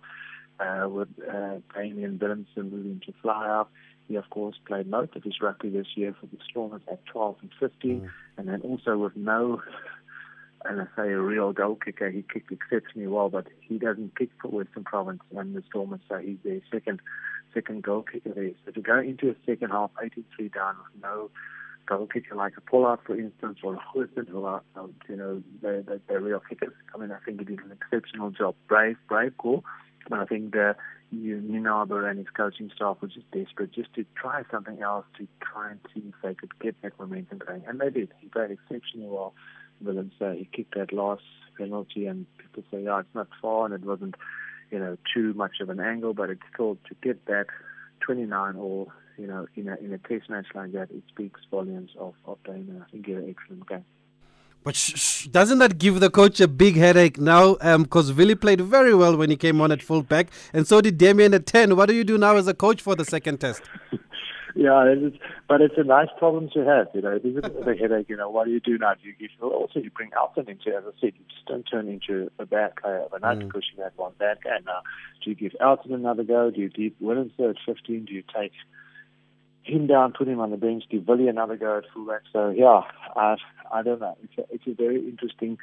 uh, 0.59 0.87
with 0.89 1.09
uh, 1.27 1.57
Damian 1.75 2.19
Willemse 2.19 2.55
moving 2.57 3.01
to 3.05 3.13
flyhalf. 3.23 3.67
He, 4.07 4.15
of 4.15 4.29
course, 4.29 4.55
played 4.67 4.87
most 4.87 5.15
of 5.15 5.23
his 5.23 5.39
rugby 5.41 5.69
this 5.69 5.87
year 5.95 6.15
for 6.19 6.27
the 6.27 6.37
Stormers 6.49 6.81
at 6.91 7.05
12 7.05 7.35
and 7.41 7.51
15, 7.59 8.01
mm. 8.01 8.09
and 8.37 8.47
then 8.47 8.61
also 8.61 8.97
with 8.97 9.15
no, 9.15 9.61
and 10.65 10.81
I 10.81 10.85
say 10.95 11.11
a 11.11 11.19
real 11.19 11.53
goal 11.53 11.75
kicker, 11.75 12.09
he 12.09 12.23
kicked 12.33 12.51
exceptionally 12.51 13.07
well, 13.07 13.29
but 13.29 13.47
he 13.61 13.77
doesn't 13.77 14.17
kick 14.17 14.29
for 14.41 14.49
Western 14.49 14.83
Province 14.83 15.21
and 15.35 15.55
the 15.55 15.63
Stormers, 15.69 16.01
so 16.09 16.17
he's 16.17 16.37
their 16.43 16.59
second 16.71 17.01
second 17.53 17.83
goal 17.83 18.03
kicker 18.03 18.33
there. 18.33 18.51
So 18.65 18.71
to 18.71 18.81
go 18.81 18.99
into 18.99 19.29
a 19.29 19.35
second 19.45 19.71
half, 19.71 19.91
83 20.01 20.49
down 20.49 20.75
with 20.77 21.03
no 21.03 21.29
goal 21.85 22.07
kicker 22.07 22.35
like 22.35 22.53
a 22.57 22.61
Pollard, 22.61 22.99
for 23.05 23.17
instance, 23.19 23.59
or 23.63 23.75
a 23.75 23.79
Houston, 23.93 24.25
who 24.25 24.45
are, 24.45 24.61
you 25.09 25.15
know, 25.15 25.43
they're, 25.61 25.81
they're, 25.81 25.99
they're 26.07 26.19
real 26.21 26.41
kickers. 26.47 26.73
I 26.93 26.97
mean, 26.97 27.11
I 27.11 27.17
think 27.25 27.39
he 27.39 27.45
did 27.45 27.59
an 27.59 27.71
exceptional 27.71 28.31
job. 28.31 28.55
Brave, 28.67 28.97
brave 29.07 29.37
goal. 29.37 29.63
But 30.09 30.19
I 30.19 30.25
think 30.25 30.51
the 30.51 30.75
you, 31.11 31.41
Nienaber 31.41 32.09
and 32.09 32.17
his 32.17 32.29
coaching 32.29 32.71
staff 32.73 32.97
were 33.01 33.07
just 33.07 33.29
desperate 33.31 33.71
just 33.73 33.93
to 33.95 34.05
try 34.15 34.43
something 34.49 34.81
else 34.81 35.05
to 35.17 35.27
try 35.41 35.71
and 35.71 35.79
see 35.93 36.03
if 36.07 36.15
they 36.23 36.33
could 36.33 36.57
get 36.59 36.81
that 36.81 36.97
momentum 36.97 37.39
going. 37.39 37.63
And 37.67 37.79
they 37.79 37.89
did. 37.89 38.13
He 38.19 38.27
played 38.27 38.51
exceptionally 38.51 39.09
well. 39.09 39.33
Willemse 39.83 40.37
he 40.37 40.45
kicked 40.45 40.75
that 40.75 40.93
last 40.93 41.23
penalty 41.57 42.05
and 42.05 42.25
people 42.37 42.63
say, 42.71 42.83
yeah, 42.83 42.99
it's 42.99 43.15
not 43.15 43.27
far 43.41 43.65
and 43.65 43.73
it 43.73 43.81
wasn't, 43.81 44.15
you 44.69 44.79
know, 44.79 44.97
too 45.13 45.33
much 45.33 45.59
of 45.59 45.69
an 45.69 45.79
angle, 45.79 46.13
but 46.13 46.29
it's 46.29 46.41
still 46.53 46.77
to 46.87 46.95
get 47.01 47.25
that 47.25 47.47
29 48.01 48.55
or, 48.55 48.87
you 49.17 49.27
know, 49.27 49.47
in 49.55 49.67
a, 49.67 49.75
in 49.77 49.91
a 49.93 49.97
test 49.97 50.29
match 50.29 50.47
like 50.55 50.71
that, 50.73 50.91
it 50.91 51.03
speaks 51.09 51.41
volumes 51.49 51.91
of, 51.99 52.13
of 52.25 52.37
Dana. 52.45 52.85
I 52.87 52.91
think 52.91 53.05
he 53.05 53.11
had 53.11 53.23
an 53.23 53.35
excellent 53.37 53.67
game. 53.67 53.85
But 54.63 54.75
sh- 54.75 54.93
sh- 54.95 55.27
doesn't 55.27 55.57
that 55.59 55.77
give 55.79 55.99
the 55.99 56.09
coach 56.09 56.39
a 56.39 56.47
big 56.47 56.75
headache 56.75 57.19
now? 57.19 57.55
Because 57.55 58.11
um, 58.11 58.15
Willie 58.15 58.35
played 58.35 58.61
very 58.61 58.93
well 58.93 59.17
when 59.17 59.29
he 59.29 59.35
came 59.35 59.59
on 59.59 59.71
at 59.71 59.81
fullback, 59.81 60.27
and 60.53 60.67
so 60.67 60.81
did 60.81 60.97
Damian 60.97 61.33
at 61.33 61.45
10. 61.45 61.75
What 61.75 61.87
do 61.89 61.95
you 61.95 62.03
do 62.03 62.17
now 62.17 62.35
as 62.35 62.47
a 62.47 62.53
coach 62.53 62.81
for 62.81 62.95
the 62.95 63.05
second 63.05 63.39
test? 63.39 63.63
yeah, 64.55 64.83
it's, 64.85 65.17
but 65.47 65.61
it's 65.61 65.73
a 65.77 65.83
nice 65.83 66.09
problem 66.19 66.49
to 66.53 66.63
have. 66.63 66.87
You 66.93 67.01
know, 67.01 67.15
it 67.15 67.25
is 67.25 67.37
a 67.37 67.41
bit 67.41 67.55
of 67.55 67.67
a 67.67 67.75
headache. 67.75 68.07
You 68.09 68.17
know, 68.17 68.29
what 68.29 68.45
do 68.45 68.51
you 68.51 68.59
do 68.59 68.77
now? 68.77 68.93
Do 68.93 69.07
you 69.07 69.15
give 69.19 69.31
also 69.41 69.79
you 69.79 69.89
bring 69.89 70.11
Elton 70.15 70.47
into, 70.47 70.77
as 70.77 70.83
I 70.85 70.91
said, 70.99 71.13
you 71.17 71.25
just 71.29 71.45
don't 71.47 71.63
turn 71.63 71.87
into 71.87 72.29
a 72.37 72.45
bad 72.45 72.75
player 72.75 73.01
overnight 73.01 73.39
mm. 73.39 73.47
because 73.47 73.63
you 73.75 73.81
had 73.81 73.93
one 73.95 74.13
bad 74.19 74.43
game. 74.43 74.63
Now, 74.65 74.81
do 75.23 75.31
you 75.31 75.35
give 75.35 75.55
Elton 75.59 75.93
another 75.93 76.23
go? 76.23 76.51
Do 76.51 76.61
you 76.61 76.69
keep 76.69 76.99
Willemse 77.01 77.39
at 77.39 77.55
15? 77.65 78.05
Do 78.05 78.13
you 78.13 78.23
take 78.35 78.53
him 79.71 79.87
down, 79.87 80.13
put 80.13 80.27
him 80.27 80.39
on 80.39 80.51
the 80.51 80.57
bench, 80.57 80.83
give 80.89 81.07
Willie 81.07 81.27
another 81.27 81.57
go 81.57 81.77
at 81.77 81.85
fullback. 81.93 82.21
So 82.31 82.49
yeah, 82.49 82.81
I 83.15 83.37
I 83.71 83.81
don't 83.81 83.99
know. 83.99 84.17
It's 84.23 84.37
a, 84.37 84.53
it's 84.53 84.67
a 84.67 84.73
very 84.73 84.99
interesting 84.99 85.57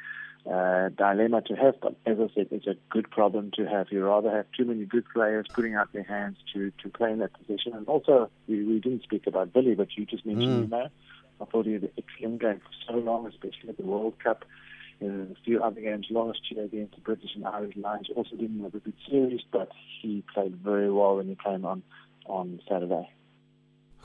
uh, 0.46 0.88
dilemma 0.90 1.42
to 1.42 1.54
have, 1.54 1.74
but 1.80 1.94
as 2.06 2.18
I 2.18 2.28
said, 2.34 2.48
it's 2.50 2.66
a 2.66 2.76
good 2.90 3.10
problem 3.10 3.50
to 3.56 3.66
have. 3.66 3.88
You 3.90 4.04
rather 4.04 4.30
have 4.30 4.46
too 4.56 4.64
many 4.64 4.84
good 4.84 5.04
players 5.12 5.46
putting 5.52 5.74
out 5.74 5.92
their 5.92 6.04
hands 6.04 6.38
to 6.54 6.72
to 6.82 6.88
play 6.88 7.12
in 7.12 7.18
that 7.18 7.32
position, 7.34 7.74
and 7.74 7.86
also 7.86 8.30
we, 8.46 8.64
we 8.64 8.80
didn't 8.80 9.02
speak 9.02 9.26
about 9.26 9.52
Billy, 9.52 9.74
but 9.74 9.88
you 9.96 10.06
just 10.06 10.24
mentioned 10.24 10.48
mm. 10.48 10.64
him 10.64 10.70
now. 10.70 10.88
I 11.40 11.44
thought 11.44 11.66
he 11.66 11.74
had 11.74 11.82
an 11.84 11.90
excellent 11.98 12.40
game 12.40 12.60
for 12.60 12.92
so 12.92 12.98
long, 12.98 13.26
especially 13.26 13.68
at 13.68 13.76
the 13.76 13.84
World 13.84 14.14
Cup. 14.22 14.44
In 15.00 15.36
a 15.38 15.44
few 15.44 15.62
other 15.62 15.80
games 15.80 16.08
last 16.10 16.40
year 16.50 16.64
against 16.64 16.96
the 16.96 17.00
British 17.00 17.30
and 17.36 17.46
Irish 17.46 17.76
Lions, 17.76 18.08
also 18.16 18.34
didn't 18.34 18.60
have 18.64 18.74
a 18.74 18.80
good 18.80 18.96
series, 19.08 19.42
but 19.52 19.68
he 20.02 20.24
played 20.34 20.56
very 20.56 20.90
well 20.90 21.18
when 21.18 21.28
he 21.28 21.36
came 21.36 21.64
on 21.64 21.84
on 22.26 22.60
Saturday. 22.68 23.08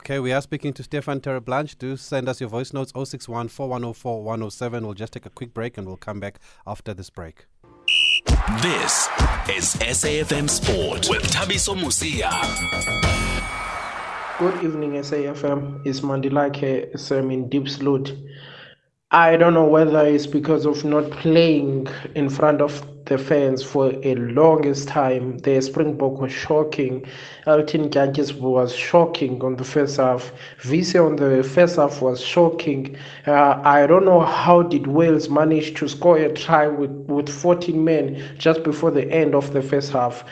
Okay, 0.06 0.18
we 0.18 0.34
are 0.34 0.42
speaking 0.42 0.74
to 0.74 0.82
Stefan 0.82 1.22
Terblanche. 1.22 1.78
Do 1.78 1.96
send 1.96 2.28
us 2.28 2.38
your 2.38 2.50
voice 2.50 2.74
notes 2.74 2.92
061 2.94 3.48
4104 3.48 4.22
107. 4.22 4.84
We'll 4.84 4.92
just 4.92 5.14
take 5.14 5.24
a 5.24 5.30
quick 5.30 5.54
break 5.54 5.78
and 5.78 5.86
we'll 5.86 5.96
come 5.96 6.20
back 6.20 6.40
after 6.66 6.92
this 6.92 7.08
break. 7.08 7.46
This 8.60 9.08
is 9.48 9.74
SAFM 9.76 10.50
Sport 10.50 11.06
with 11.08 11.22
Thabiso 11.22 11.74
Mosia. 11.74 12.30
Good 14.38 14.62
evening, 14.62 14.92
SAFM. 14.92 15.86
It's 15.86 16.02
Mandilake 16.02 16.98
Sam 16.98 17.30
in 17.30 17.48
Diepsloot. 17.48 18.14
I 19.14 19.36
don't 19.36 19.54
know 19.54 19.68
whether 19.68 20.04
it's 20.04 20.26
because 20.26 20.66
of 20.66 20.84
not 20.84 21.08
playing 21.12 21.86
in 22.16 22.28
front 22.28 22.60
of 22.60 22.84
the 23.04 23.16
fans 23.16 23.62
for 23.62 23.92
a 24.02 24.16
longest 24.16 24.88
time. 24.88 25.38
The 25.38 25.60
Springbok 25.60 26.20
was 26.20 26.32
shocking. 26.32 27.04
Elton 27.46 27.90
Jantjies 27.90 28.36
was 28.36 28.74
shocking 28.74 29.40
on 29.44 29.54
the 29.54 29.62
first 29.62 29.98
half. 29.98 30.32
Wiese 30.68 30.96
on 30.96 31.14
the 31.14 31.44
first 31.44 31.76
half 31.76 32.02
was 32.02 32.20
shocking. 32.20 32.96
Uh, 33.24 33.60
I 33.62 33.86
don't 33.86 34.04
know 34.04 34.22
how 34.22 34.64
did 34.64 34.88
Wales 34.88 35.28
manage 35.28 35.74
to 35.74 35.88
score 35.88 36.18
a 36.18 36.32
try 36.34 36.66
with, 36.66 36.90
with 37.06 37.28
14 37.28 37.84
men 37.84 38.20
just 38.36 38.64
before 38.64 38.90
the 38.90 39.08
end 39.12 39.36
of 39.36 39.52
the 39.52 39.62
first 39.62 39.92
half. 39.92 40.24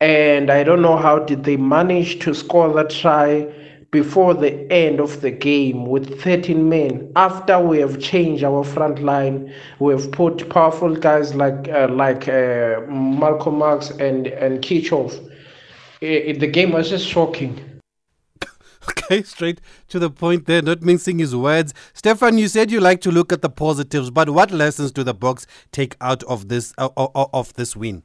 And 0.00 0.50
I 0.50 0.62
don't 0.64 0.80
know 0.80 0.96
how 0.96 1.18
did 1.18 1.44
they 1.44 1.58
manage 1.58 2.20
to 2.20 2.32
score 2.32 2.72
that 2.72 2.88
try 2.88 3.52
before 3.94 4.34
the 4.34 4.52
end 4.72 4.98
of 4.98 5.20
the 5.20 5.30
game 5.30 5.86
with 5.86 6.20
13 6.20 6.68
men 6.68 7.12
after 7.14 7.60
we 7.60 7.78
have 7.78 8.00
changed 8.00 8.42
our 8.42 8.64
front 8.64 8.98
line 9.00 9.54
we 9.78 9.92
have 9.92 10.10
put 10.10 10.48
powerful 10.50 10.96
guys 10.96 11.32
like 11.36 11.68
uh, 11.68 11.86
like 11.88 12.26
uh, 12.26 12.80
Malcolm 12.88 13.58
Marx 13.58 13.90
and 13.90 14.26
and 14.26 14.62
Kirchhoff 14.62 15.12
the 16.00 16.50
game 16.56 16.72
was 16.72 16.90
just 16.90 17.06
shocking 17.06 17.54
Okay, 18.90 19.22
straight 19.22 19.60
to 19.88 19.98
the 19.98 20.10
point 20.10 20.44
there, 20.44 20.60
not 20.60 20.82
mincing 20.82 21.18
his 21.18 21.34
words. 21.34 21.72
Stefan, 21.94 22.36
you 22.36 22.48
said 22.48 22.70
you 22.70 22.80
like 22.80 23.00
to 23.00 23.10
look 23.10 23.32
at 23.32 23.40
the 23.40 23.48
positives, 23.48 24.10
but 24.10 24.28
what 24.28 24.50
lessons 24.50 24.92
do 24.92 25.02
the 25.02 25.14
Boks 25.14 25.46
take 25.72 25.96
out 26.02 26.22
of 26.24 26.48
this 26.48 26.74
uh, 26.76 26.90
of 26.96 27.54
this 27.54 27.74
win? 27.74 28.02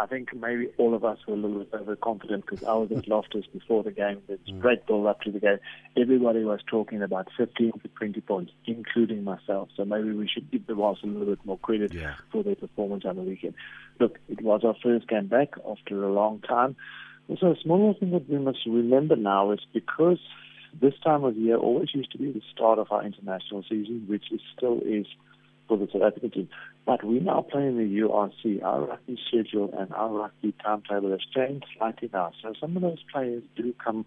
I 0.00 0.06
think 0.06 0.34
maybe 0.34 0.68
all 0.78 0.94
of 0.94 1.04
us 1.04 1.18
were 1.28 1.34
a 1.34 1.36
little 1.36 1.58
bit 1.58 1.74
overconfident 1.74 2.46
because 2.46 2.64
I 2.64 2.72
was 2.72 2.90
at 2.90 3.06
Loftus 3.06 3.44
before 3.52 3.82
the 3.82 3.90
game. 3.90 4.22
There's 4.26 4.40
mm. 4.48 4.58
great 4.58 4.86
build 4.86 5.06
up 5.06 5.20
to 5.22 5.30
the 5.30 5.40
game. 5.40 5.58
Everybody 5.96 6.42
was 6.42 6.60
talking 6.66 7.02
about 7.02 7.28
15 7.36 7.72
to 7.82 7.88
20 7.88 8.20
points, 8.22 8.52
including 8.64 9.24
myself. 9.24 9.68
So 9.76 9.84
maybe 9.84 10.12
we 10.12 10.26
should 10.26 10.50
give 10.50 10.66
the 10.66 10.74
Wasps 10.74 11.04
a 11.04 11.06
little 11.06 11.26
bit 11.26 11.44
more 11.44 11.58
credit 11.58 11.92
yeah. 11.92 12.14
for 12.32 12.42
their 12.42 12.56
performance 12.56 13.04
on 13.04 13.16
the 13.16 13.22
weekend. 13.22 13.54
Look, 13.98 14.18
it 14.28 14.40
was 14.40 14.62
our 14.64 14.74
first 14.82 15.06
game 15.06 15.26
back 15.26 15.50
after 15.68 16.02
a 16.02 16.12
long 16.12 16.40
time. 16.40 16.76
Also, 17.28 17.52
a 17.52 17.56
small 17.62 17.94
thing 17.98 18.12
that 18.12 18.28
we 18.28 18.38
must 18.38 18.60
remember 18.66 19.16
now 19.16 19.52
is 19.52 19.60
because 19.74 20.18
this 20.80 20.94
time 21.04 21.24
of 21.24 21.36
year 21.36 21.56
always 21.56 21.94
used 21.94 22.10
to 22.12 22.18
be 22.18 22.32
the 22.32 22.42
start 22.54 22.78
of 22.78 22.90
our 22.90 23.04
international 23.04 23.62
season, 23.68 24.04
which 24.08 24.32
is 24.32 24.40
still 24.56 24.80
is 24.84 25.06
for 25.70 25.78
the 25.78 25.86
South 25.92 26.02
African 26.02 26.30
team. 26.32 26.48
But 26.84 27.04
we 27.04 27.20
now 27.20 27.46
play 27.48 27.64
in 27.64 27.76
the 27.78 28.00
URC. 28.00 28.62
Our 28.62 28.86
rugby 28.86 29.16
schedule 29.28 29.72
and 29.78 29.92
our 29.94 30.10
rugby 30.10 30.52
timetable 30.62 31.12
has 31.12 31.20
changed 31.32 31.64
slightly 31.78 32.10
now. 32.12 32.32
So 32.42 32.52
some 32.60 32.76
of 32.76 32.82
those 32.82 32.98
players 33.12 33.44
do 33.56 33.72
come 33.82 34.04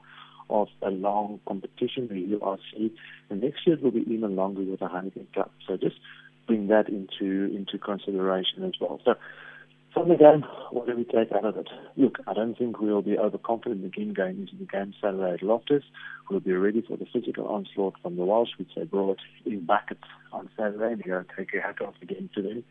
off 0.50 0.68
a 0.82 0.90
long 0.90 1.40
competition, 1.48 2.10
the 2.10 2.38
URC. 2.38 2.92
And 3.30 3.42
next 3.42 3.66
year 3.66 3.78
it 3.78 3.82
will 3.82 3.92
be 3.92 4.04
even 4.14 4.36
longer 4.36 4.62
with 4.62 4.82
the 4.82 4.88
Heineken 4.88 5.34
Cup. 5.34 5.52
So 5.66 5.78
just 5.78 5.96
bring 6.48 6.68
that 6.68 6.90
into 6.90 7.56
into 7.56 7.78
consideration 7.78 8.66
as 8.66 8.74
well. 8.82 9.00
So 9.06 9.16
from 9.94 10.10
the 10.10 10.16
game, 10.16 10.44
what 10.72 10.88
do 10.88 10.96
we 10.96 11.04
take 11.04 11.32
out 11.32 11.46
of 11.46 11.58
it? 11.58 11.70
Look, 11.96 12.18
I 12.28 12.34
don't 12.34 12.58
think 12.58 12.80
we'll 12.80 13.02
be 13.02 13.18
overconfident 13.18 13.86
again 13.86 14.14
going 14.14 14.40
into 14.40 14.56
the 14.58 14.66
game 14.66 14.94
Saturday 15.02 15.36
at 15.36 15.44
Loftus. 15.44 15.84
We'll 16.30 16.40
be 16.40 16.54
ready 16.54 16.82
for 16.82 16.98
the 16.98 17.06
physical 17.14 17.48
onslaught 17.48 17.96
from 18.02 18.16
the 18.16 18.26
Welsh, 18.26 18.50
which 18.58 18.72
they 18.76 18.84
brought 18.84 19.20
in 19.46 19.66
buckets 19.66 20.04
on 20.32 20.50
Saturday. 20.58 20.94
And 20.94 21.04
to 21.04 21.26
take 21.38 21.54
your 21.54 21.62
hat 21.62 21.82
off 21.82 21.94
again 22.02 22.30
to 22.36 22.42
them. 22.42 22.64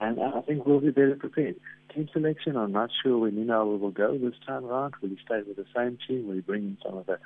And 0.00 0.18
I 0.20 0.40
think 0.40 0.64
we'll 0.64 0.80
be 0.80 0.90
better 0.90 1.16
prepared. 1.16 1.56
Team 1.94 2.08
selection, 2.12 2.56
I'm 2.56 2.72
not 2.72 2.90
sure 3.02 3.18
where 3.18 3.30
Nina 3.30 3.64
will 3.66 3.90
go 3.90 4.16
this 4.16 4.34
time 4.46 4.64
around. 4.64 4.94
Will 5.02 5.10
he 5.10 5.18
stay 5.24 5.42
with 5.46 5.56
the 5.56 5.66
same 5.76 5.98
team? 6.08 6.26
Will 6.26 6.36
he 6.36 6.40
bring 6.40 6.62
in 6.62 6.78
some 6.82 6.96
of 6.96 7.06
the, 7.06 7.18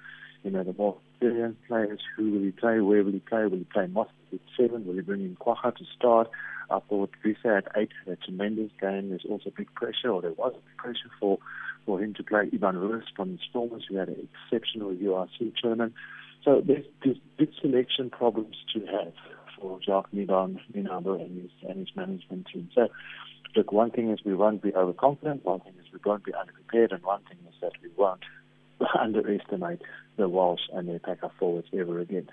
you 0.43 0.51
know, 0.51 0.65
the 0.65 0.75
more 0.77 0.97
experienced 1.13 1.61
players? 1.69 2.01
Who 2.17 2.33
will 2.33 2.41
he 2.41 2.51
play? 2.51 2.81
Where 2.81 3.05
will 3.05 3.13
he 3.13 3.21
play? 3.21 3.45
Will 3.45 3.59
he 3.59 3.67
play 3.73 3.87
Moss 3.87 4.09
at 4.33 4.41
seven? 4.59 4.85
Will 4.87 4.95
he 4.95 5.03
bring 5.03 5.21
in 5.21 5.37
Kwagga 5.37 5.77
to 5.77 5.85
start? 5.97 6.29
I 6.75 6.81
thought 6.89 7.11
Risa 7.25 7.59
at 7.59 7.69
eight 7.77 7.91
had 8.05 8.15
a 8.15 8.17
tremendous 8.17 8.71
game. 8.81 9.11
There's 9.11 9.25
also 9.29 9.51
big 9.57 9.73
pressure, 9.75 10.11
or 10.11 10.23
there 10.23 10.33
was 10.33 10.55
big 10.55 10.77
pressure 10.77 11.11
for, 11.21 11.39
for 11.87 12.03
him 12.03 12.15
to 12.15 12.23
play 12.23 12.51
Evan 12.53 12.77
Roos 12.77 13.05
from 13.15 13.39
Stormers, 13.49 13.85
who 13.89 13.97
had 13.97 14.09
an 14.09 14.29
exceptional 14.45 14.91
URC 14.91 15.53
tournament. 15.61 15.95
So 16.45 16.63
there's, 16.67 16.85
there's 17.05 17.19
big 17.39 17.51
selection 17.61 18.11
problems 18.11 18.57
to 18.75 18.81
have 18.87 19.13
for 19.59 19.79
Jacques 19.81 20.11
Nidan, 20.13 20.59
Minabo, 20.75 21.21
and 21.21 21.43
his, 21.43 21.51
and 21.69 21.79
his 21.79 21.97
management 21.97 22.49
team. 22.53 22.69
So, 22.75 22.89
look, 23.57 23.73
one 23.73 23.91
thing 23.91 24.11
is 24.11 24.19
we 24.25 24.35
won't 24.35 24.63
be 24.63 24.75
overconfident, 24.75 25.45
one 25.45 25.61
thing 25.61 25.75
is 25.79 25.87
we 25.93 26.01
won't 26.05 26.25
be 26.25 26.33
underprepared, 26.33 26.93
and 26.93 27.03
one 27.03 27.23
thing 27.23 27.39
is 27.49 27.55
that 27.61 27.73
we 27.83 27.89
won't 27.97 28.21
underestimate 29.01 29.81
the 30.17 30.29
Welsh 30.29 30.69
and 30.73 30.89
their 30.89 30.99
packer 30.99 31.31
forwards 31.39 31.69
ever 31.73 31.99
again. 32.01 32.29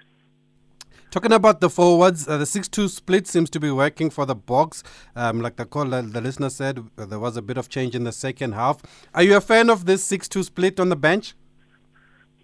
Talking 1.11 1.33
about 1.33 1.59
the 1.59 1.69
forwards, 1.69 2.25
uh, 2.25 2.37
the 2.37 2.45
6 2.45 2.69
2 2.69 2.87
split 2.87 3.27
seems 3.27 3.49
to 3.49 3.59
be 3.59 3.69
working 3.69 4.09
for 4.09 4.25
the 4.25 4.33
Boks. 4.33 4.81
Um, 5.13 5.41
like 5.41 5.57
the 5.57 5.65
call, 5.65 5.83
the 5.83 6.21
listener 6.21 6.49
said, 6.49 6.79
uh, 6.97 7.05
there 7.05 7.19
was 7.19 7.35
a 7.35 7.41
bit 7.41 7.57
of 7.57 7.67
change 7.67 7.95
in 7.95 8.05
the 8.05 8.13
second 8.13 8.53
half. 8.53 8.81
Are 9.13 9.21
you 9.21 9.35
a 9.35 9.41
fan 9.41 9.69
of 9.69 9.85
this 9.85 10.05
6 10.05 10.29
2 10.29 10.43
split 10.43 10.79
on 10.79 10.87
the 10.87 10.95
bench? 10.95 11.35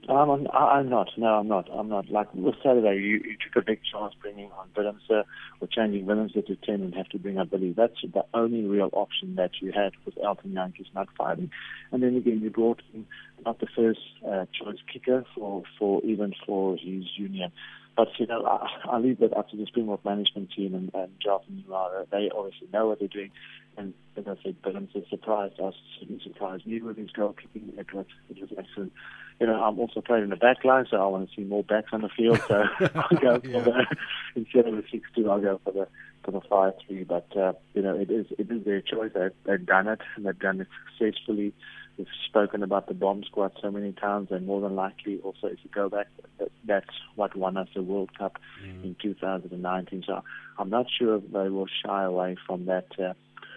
I'm, 0.10 0.48
I'm 0.54 0.90
not. 0.90 1.10
No, 1.16 1.28
I'm 1.28 1.48
not. 1.48 1.70
I'm 1.72 1.88
not. 1.88 2.10
Like 2.10 2.34
with 2.34 2.56
Saturday, 2.62 2.96
you, 2.96 3.22
you 3.24 3.38
took 3.42 3.62
a 3.62 3.66
big 3.66 3.80
chance 3.90 4.14
bringing 4.22 4.52
on 4.52 4.68
Willemse 4.76 5.24
or 5.62 5.68
changing 5.72 6.06
Willemse 6.06 6.34
to 6.34 6.56
10 6.58 6.76
and 6.76 6.94
have 6.94 7.08
to 7.10 7.20
bring 7.20 7.38
up 7.38 7.50
Billy. 7.50 7.72
That's 7.72 8.02
the 8.02 8.26
only 8.34 8.66
real 8.66 8.90
option 8.92 9.36
that 9.36 9.52
you 9.62 9.72
had 9.72 9.94
with 10.06 10.18
Elton 10.22 10.52
Jantjies 10.52 10.94
not 10.94 11.08
fighting. 11.18 11.52
And 11.94 12.04
then 12.04 12.18
again, 12.18 12.42
you 12.42 12.50
brought 12.50 12.82
in 12.94 13.06
not 13.46 13.62
the 13.62 13.68
first 13.74 14.00
uh, 14.26 14.46
choice 14.52 14.80
kicker 14.92 15.24
for, 15.36 15.64
for 15.80 16.02
even 16.04 16.34
for 16.46 16.74
his 16.76 17.06
union. 17.16 17.54
But 17.98 18.10
you 18.20 18.28
know, 18.28 18.46
I, 18.46 18.68
I 18.90 19.00
leave 19.00 19.20
that 19.20 19.36
up 19.36 19.50
to 19.50 19.58
the 19.58 19.66
Springbok 19.66 20.06
management 20.06 20.52
team 20.56 20.76
and, 20.76 20.92
and 20.94 21.12
Jonathan 21.22 21.66
Newara. 21.68 22.10
They 22.10 22.30
obviously 22.34 22.70
know 22.72 22.88
what 22.88 23.00
they're 23.00 23.10
doing. 23.10 23.32
And 23.76 23.94
as 24.16 24.26
I 24.28 24.36
said, 24.44 24.56
Willemse 24.62 25.10
surprised 25.10 25.60
us, 25.60 25.74
certainly 26.00 26.22
surprised 26.24 26.66
me 26.66 26.82
with 26.82 26.98
his 26.98 27.12
goal 27.12 27.34
kicking. 27.34 27.74
It 27.78 27.94
was, 27.94 28.06
it 28.30 28.40
was 28.40 28.50
excellent 28.58 28.94
you 29.40 29.46
know, 29.46 29.62
I'm 29.62 29.80
also 29.80 30.02
playing 30.02 30.24
in 30.24 30.30
the 30.30 30.36
back 30.36 30.64
line, 30.64 30.86
so 30.90 30.98
I 30.98 31.06
want 31.08 31.30
to 31.30 31.36
see 31.36 31.44
more 31.44 31.64
backs 31.64 31.90
on 31.94 32.02
the 32.02 32.10
field. 32.10 32.42
So 32.48 32.64
I'll 32.96 33.18
go 33.18 33.40
for 33.40 33.48
yeah. 33.48 33.62
the 33.62 33.86
instead 34.36 34.68
of 34.68 34.76
the 34.76 34.84
six 34.92 35.08
two, 35.16 35.30
I'll 35.30 35.42
go 35.42 35.60
for 35.64 35.72
the 35.72 35.88
for 36.24 36.32
the 36.32 36.42
five 36.42 36.74
three. 36.86 37.04
But 37.04 37.28
uh, 37.38 37.54
you 37.74 37.84
know, 37.84 37.96
it 37.96 38.10
is 38.10 38.26
it 38.38 38.50
is 38.50 38.66
their 38.66 38.82
choice. 38.82 39.12
They've, 39.14 39.32
they've 39.46 39.66
done 39.66 39.88
it, 39.88 40.00
and 40.16 40.26
they've 40.26 40.40
done 40.40 40.62
it 40.62 40.68
successfully. 40.98 41.54
We've 41.98 42.08
spoken 42.28 42.62
about 42.62 42.88
the 42.88 42.94
bomb 42.94 43.24
squad 43.24 43.54
so 43.62 43.72
many 43.72 43.92
times, 43.92 44.30
and 44.32 44.46
more 44.46 44.62
than 44.62 44.76
likely, 44.76 45.20
also 45.24 45.48
if 45.48 45.58
you 45.64 45.70
go 45.74 45.90
back, 45.90 46.08
that, 46.38 46.52
that's 46.66 46.96
what 47.16 47.36
won 47.36 47.58
us 47.58 47.68
the 47.74 47.82
World 47.82 48.16
Cup 48.18 48.38
mm. 48.64 48.84
in 48.84 48.96
2019. 49.02 50.04
So 50.06 50.24
I'm 50.60 50.70
not 50.70 50.86
sure 50.98 51.16
if 51.16 51.24
they 51.32 51.50
will 51.50 51.68
shy 51.84 52.04
away 52.04 52.38
from 52.46 52.66
that 52.68 52.88
uh, 53.00 53.14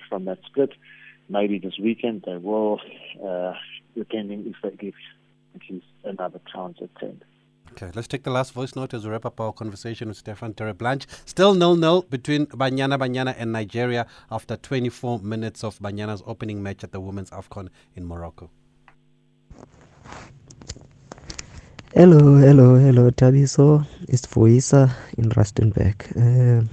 from 0.09 0.25
that 0.25 0.39
split. 0.47 0.73
Maybe 1.29 1.59
this 1.59 1.79
weekend 1.79 2.25
they 2.27 2.37
will, 2.37 2.81
uh, 3.25 3.53
depending 3.95 4.47
if 4.47 4.57
they 4.63 4.77
give 4.77 4.95
at 5.55 5.61
least 5.69 5.87
another 6.05 6.41
chance 6.53 6.79
at 6.81 6.95
10. 6.97 7.21
Okay, 7.73 7.91
let's 7.95 8.09
take 8.09 8.25
the 8.25 8.31
last 8.31 8.53
voice 8.53 8.75
note 8.75 8.95
as 8.95 9.05
we 9.05 9.11
wrap 9.11 9.25
up 9.25 9.41
our 9.41 9.53
conversation 9.53 10.09
with 10.09 10.17
Stefan 10.17 10.55
Terblanche. 10.55 11.07
Still 11.25 11.55
nil-nil 11.55 12.03
between 12.03 12.47
Banyana 12.47 12.99
Banyana 12.99 13.35
and 13.39 13.53
Nigeria 13.53 14.07
after 14.31 14.57
24 14.57 15.21
minutes 15.21 15.63
of 15.63 15.79
Banyana's 15.79 16.23
opening 16.27 16.63
match 16.63 16.83
at 16.83 16.93
the 16.93 17.01
Women's 17.01 17.31
AFCON 17.31 17.69
in 17.95 18.07
Morocco. 18.07 18.51
Hello, 21.95 22.37
hello, 22.37 22.77
hello, 22.77 23.11
Thabiso. 23.11 23.87
It's 24.09 24.27
Foisa 24.27 24.91
in 25.17 25.31
Rustenburg. 25.31 25.97
Uh, 26.17 26.67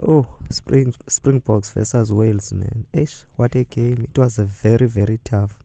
oh, 0.00 0.38
Spring 0.50 0.94
Springboks 1.08 1.70
versus 1.72 2.12
Wales, 2.12 2.52
man. 2.52 2.86
Ish, 2.92 3.22
what 3.36 3.54
a 3.54 3.64
game. 3.64 4.02
It 4.02 4.18
was 4.18 4.38
a 4.38 4.44
very, 4.44 4.86
very 4.88 5.18
tough. 5.18 5.58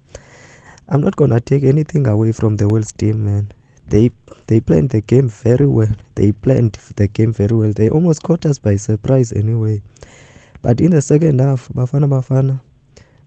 I'm 0.90 1.02
not 1.02 1.16
gonna 1.16 1.40
take 1.40 1.64
anything 1.64 2.06
away 2.08 2.34
from 2.34 2.58
the 2.58 2.68
Wales 2.68 2.92
team, 2.92 3.26
man. 3.26 3.52
They 3.92 4.12
they 4.48 4.60
planned 4.62 4.90
the 4.90 5.02
game 5.02 5.30
very 5.30 5.68
well. 5.68 5.94
They 6.16 6.32
planned 6.32 6.74
the 6.96 7.08
game 7.08 7.34
very 7.34 7.56
well. 7.56 7.74
They 7.74 7.90
almost 7.90 8.24
caught 8.24 8.46
us 8.46 8.58
by 8.58 8.78
surprise 8.78 9.32
anyway. 9.34 9.82
But 10.62 10.80
in 10.80 10.92
the 10.92 11.02
second 11.02 11.40
half, 11.40 11.68
Bafana 11.70 12.08
Bafana, 12.08 12.62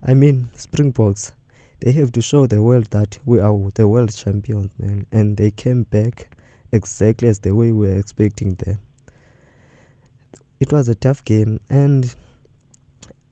I 0.03 0.15
mean 0.15 0.49
Springboks, 0.55 1.33
they 1.81 1.93
have 1.93 2.13
to 2.13 2.23
show 2.23 2.47
the 2.47 2.63
world 2.63 2.87
that 2.97 3.19
we 3.25 3.41
are 3.41 3.71
the 3.75 3.87
world 3.87 4.13
champions, 4.15 4.73
man. 4.79 5.07
And 5.13 5.37
they 5.37 5.51
came 5.51 5.83
back 5.85 6.37
exactly 6.73 7.29
as 7.29 7.39
the 7.41 7.55
way 7.55 7.71
we 7.73 7.87
were 7.89 7.99
expecting 7.99 8.55
them. 8.55 8.79
It 10.61 10.73
was 10.73 10.89
a 10.89 10.95
tough 10.95 11.25
game, 11.25 11.61
and 11.69 12.15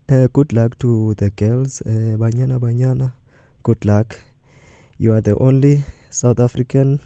uh, 0.08 0.28
good 0.32 0.52
luck 0.52 0.78
to 0.78 1.14
the 1.14 1.30
girls, 1.30 1.80
uh, 1.82 2.16
Banyana 2.22 2.60
Banyana 2.60 3.14
good 3.62 3.84
luck. 3.84 4.20
You 4.98 5.12
are 5.14 5.20
the 5.20 5.38
only 5.38 5.84
South 6.10 6.40
African 6.40 7.00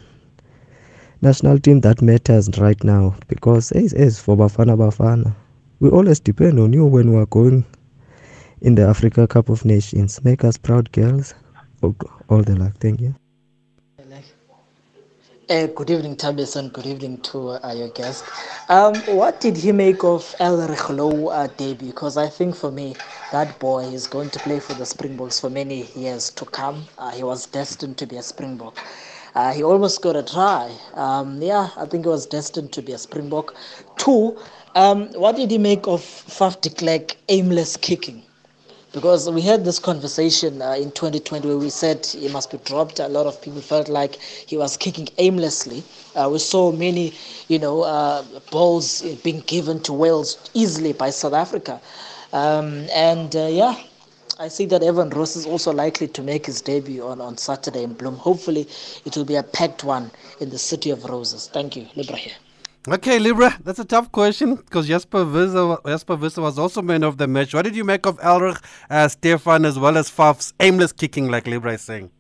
national 1.23 1.59
team 1.59 1.81
that 1.83 2.03
matters 2.03 2.49
right 2.59 2.83
now 2.85 3.17
because 3.29 3.73
as 3.73 4.21
for 4.21 4.37
Bafana 4.37 4.77
Bafana, 4.77 5.35
we 5.81 5.89
always 5.91 6.21
depend 6.21 6.59
on 6.61 6.73
you 6.73 6.85
when 6.87 7.13
we 7.13 7.19
are 7.19 7.27
going 7.27 7.65
in 8.63 8.75
the 8.75 8.83
Africa 8.83 9.27
Cup 9.27 9.49
of 9.49 9.65
Nations. 9.65 10.23
Make 10.25 10.45
us 10.45 10.57
proud, 10.57 10.93
girls. 10.93 11.35
All 12.29 12.43
the 12.43 12.57
luck. 12.57 12.75
Thank 12.81 13.01
you. 13.01 13.15
Uh, 15.49 15.69
good 15.69 15.91
evening, 15.91 16.17
Tabis, 16.17 16.57
and 16.57 16.73
good 16.73 16.87
evening 16.87 17.19
to 17.23 17.51
uh, 17.51 17.73
your 17.73 17.89
guest. 17.91 18.25
Um, 18.69 18.97
what 19.17 19.41
did 19.41 19.57
he 19.57 19.73
make 19.73 20.03
of 20.03 20.35
Elrigh 20.41 20.75
Louw 20.97 21.33
uh, 21.33 21.47
debut? 21.57 21.91
Because 21.93 22.17
I 22.17 22.29
think 22.29 22.57
for 22.57 22.73
me, 22.73 22.97
that 23.31 23.59
boy 23.61 23.85
is 23.85 24.09
going 24.09 24.31
to 24.31 24.41
play 24.41 24.59
for 24.59 24.75
the 24.75 24.85
Springboks 24.87 25.39
for 25.41 25.49
many 25.49 25.85
years 25.95 26.31
to 26.33 26.47
come. 26.47 26.85
Uh, 26.99 27.13
he 27.13 27.23
was 27.23 27.47
destined 27.47 27.97
to 27.99 28.07
be 28.07 28.17
a 28.17 28.23
Springbok. 28.25 28.77
Uh, 29.37 29.53
he 29.53 29.63
almost 29.63 30.03
got 30.03 30.17
a 30.17 30.23
try. 30.23 30.73
Um, 30.95 31.41
yeah, 31.43 31.69
I 31.77 31.87
think 31.87 32.05
he 32.07 32.09
was 32.09 32.27
destined 32.27 32.73
to 32.73 32.83
be 32.83 32.93
a 32.93 32.99
Springbok. 32.99 33.55
Two, 33.99 34.39
um, 34.75 35.09
what 35.13 35.37
did 35.37 35.51
he 35.51 35.59
make 35.59 35.87
of 35.87 36.01
Faf 36.01 36.61
de 36.63 36.71
Klerk 36.71 37.17
aimless 37.29 37.77
kicking? 37.77 38.23
because 38.93 39.31
we 39.31 39.43
had 39.43 39.65
this 39.65 39.79
conversation 39.79 40.63
uh, 40.63 40.73
in 40.73 40.91
2020 40.93 41.47
where 41.49 41.59
we 41.59 41.71
said 41.71 42.07
he 42.07 42.29
must 42.29 42.51
be 42.51 42.59
dropped. 42.59 42.99
A 42.99 43.09
lot 43.09 43.27
of 43.27 43.43
people 43.43 43.61
felt 43.61 43.89
like 43.91 44.17
he 44.17 44.57
was 44.57 44.77
kicking 44.79 45.09
aimlessly. 45.19 45.85
Uh, 46.15 46.31
we 46.33 46.39
saw 46.39 46.73
many, 46.73 47.13
you 47.49 47.59
know, 47.59 47.83
uh, 47.83 48.25
balls 48.51 49.03
being 49.23 49.41
given 49.41 49.81
to 49.83 49.93
Wales 49.93 50.51
easily 50.55 50.93
by 50.95 51.11
South 51.11 51.35
Africa, 51.35 51.81
um, 52.33 52.87
and 52.95 53.37
uh, 53.37 53.47
yeah. 53.49 53.77
I 54.39 54.49
see 54.49 54.67
that 54.67 54.83
Evan 54.83 55.09
Roos 55.09 55.35
is 55.35 55.47
also 55.47 55.73
likely 55.73 56.09
to 56.09 56.23
make 56.23 56.45
his 56.45 56.61
debut 56.61 57.03
on, 57.03 57.23
on 57.23 57.39
Saturday 57.39 57.83
in 57.83 57.95
Bloem. 57.95 58.19
Hopefully, 58.19 58.69
it 59.07 59.17
will 59.17 59.25
be 59.25 59.37
a 59.37 59.43
packed 59.43 59.83
one 59.83 60.11
in 60.41 60.51
the 60.51 60.59
City 60.59 60.91
of 60.91 61.05
Roses. 61.05 61.49
Thank 61.51 61.75
you, 61.75 61.87
Libra 61.97 62.17
here. 62.17 62.35
Okay, 62.87 63.19
Libra, 63.19 63.57
that's 63.65 63.79
a 63.79 63.85
tough 63.85 64.13
question 64.13 64.57
because 64.57 64.87
Jasper 64.89 65.25
Wiese, 65.25 65.79
Jasper 65.87 66.17
Wiese 66.17 66.37
was 66.37 66.59
also 66.59 66.83
man 66.83 67.03
of 67.03 67.17
the 67.17 67.27
match. 67.27 67.55
What 67.55 67.63
did 67.63 67.75
you 67.75 67.83
make 67.83 68.05
of 68.05 68.19
Elrigh, 68.21 68.61
uh, 68.91 69.09
Stefan, 69.09 69.65
as 69.65 69.79
well 69.79 69.97
as 69.97 70.11
Faf's 70.11 70.53
aimless 70.61 70.93
kicking, 70.93 71.29
like 71.29 71.47
Libra 71.47 71.73
is 71.73 71.81
saying? 71.81 72.11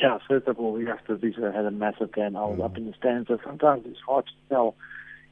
Yeah, 0.00 0.18
first 0.28 0.46
of 0.46 0.58
all, 0.60 0.72
we 0.72 0.86
have 0.86 1.04
to 1.06 1.16
Wiese 1.16 1.34
had 1.36 1.66
a 1.66 1.72
massive 1.72 2.12
game. 2.12 2.36
I 2.36 2.44
was 2.44 2.58
mm. 2.60 2.64
up 2.64 2.76
in 2.76 2.86
the 2.86 2.94
stands, 2.98 3.28
so 3.28 3.38
sometimes 3.44 3.84
it's 3.84 4.00
hard 4.06 4.26
to 4.26 4.32
tell 4.48 4.76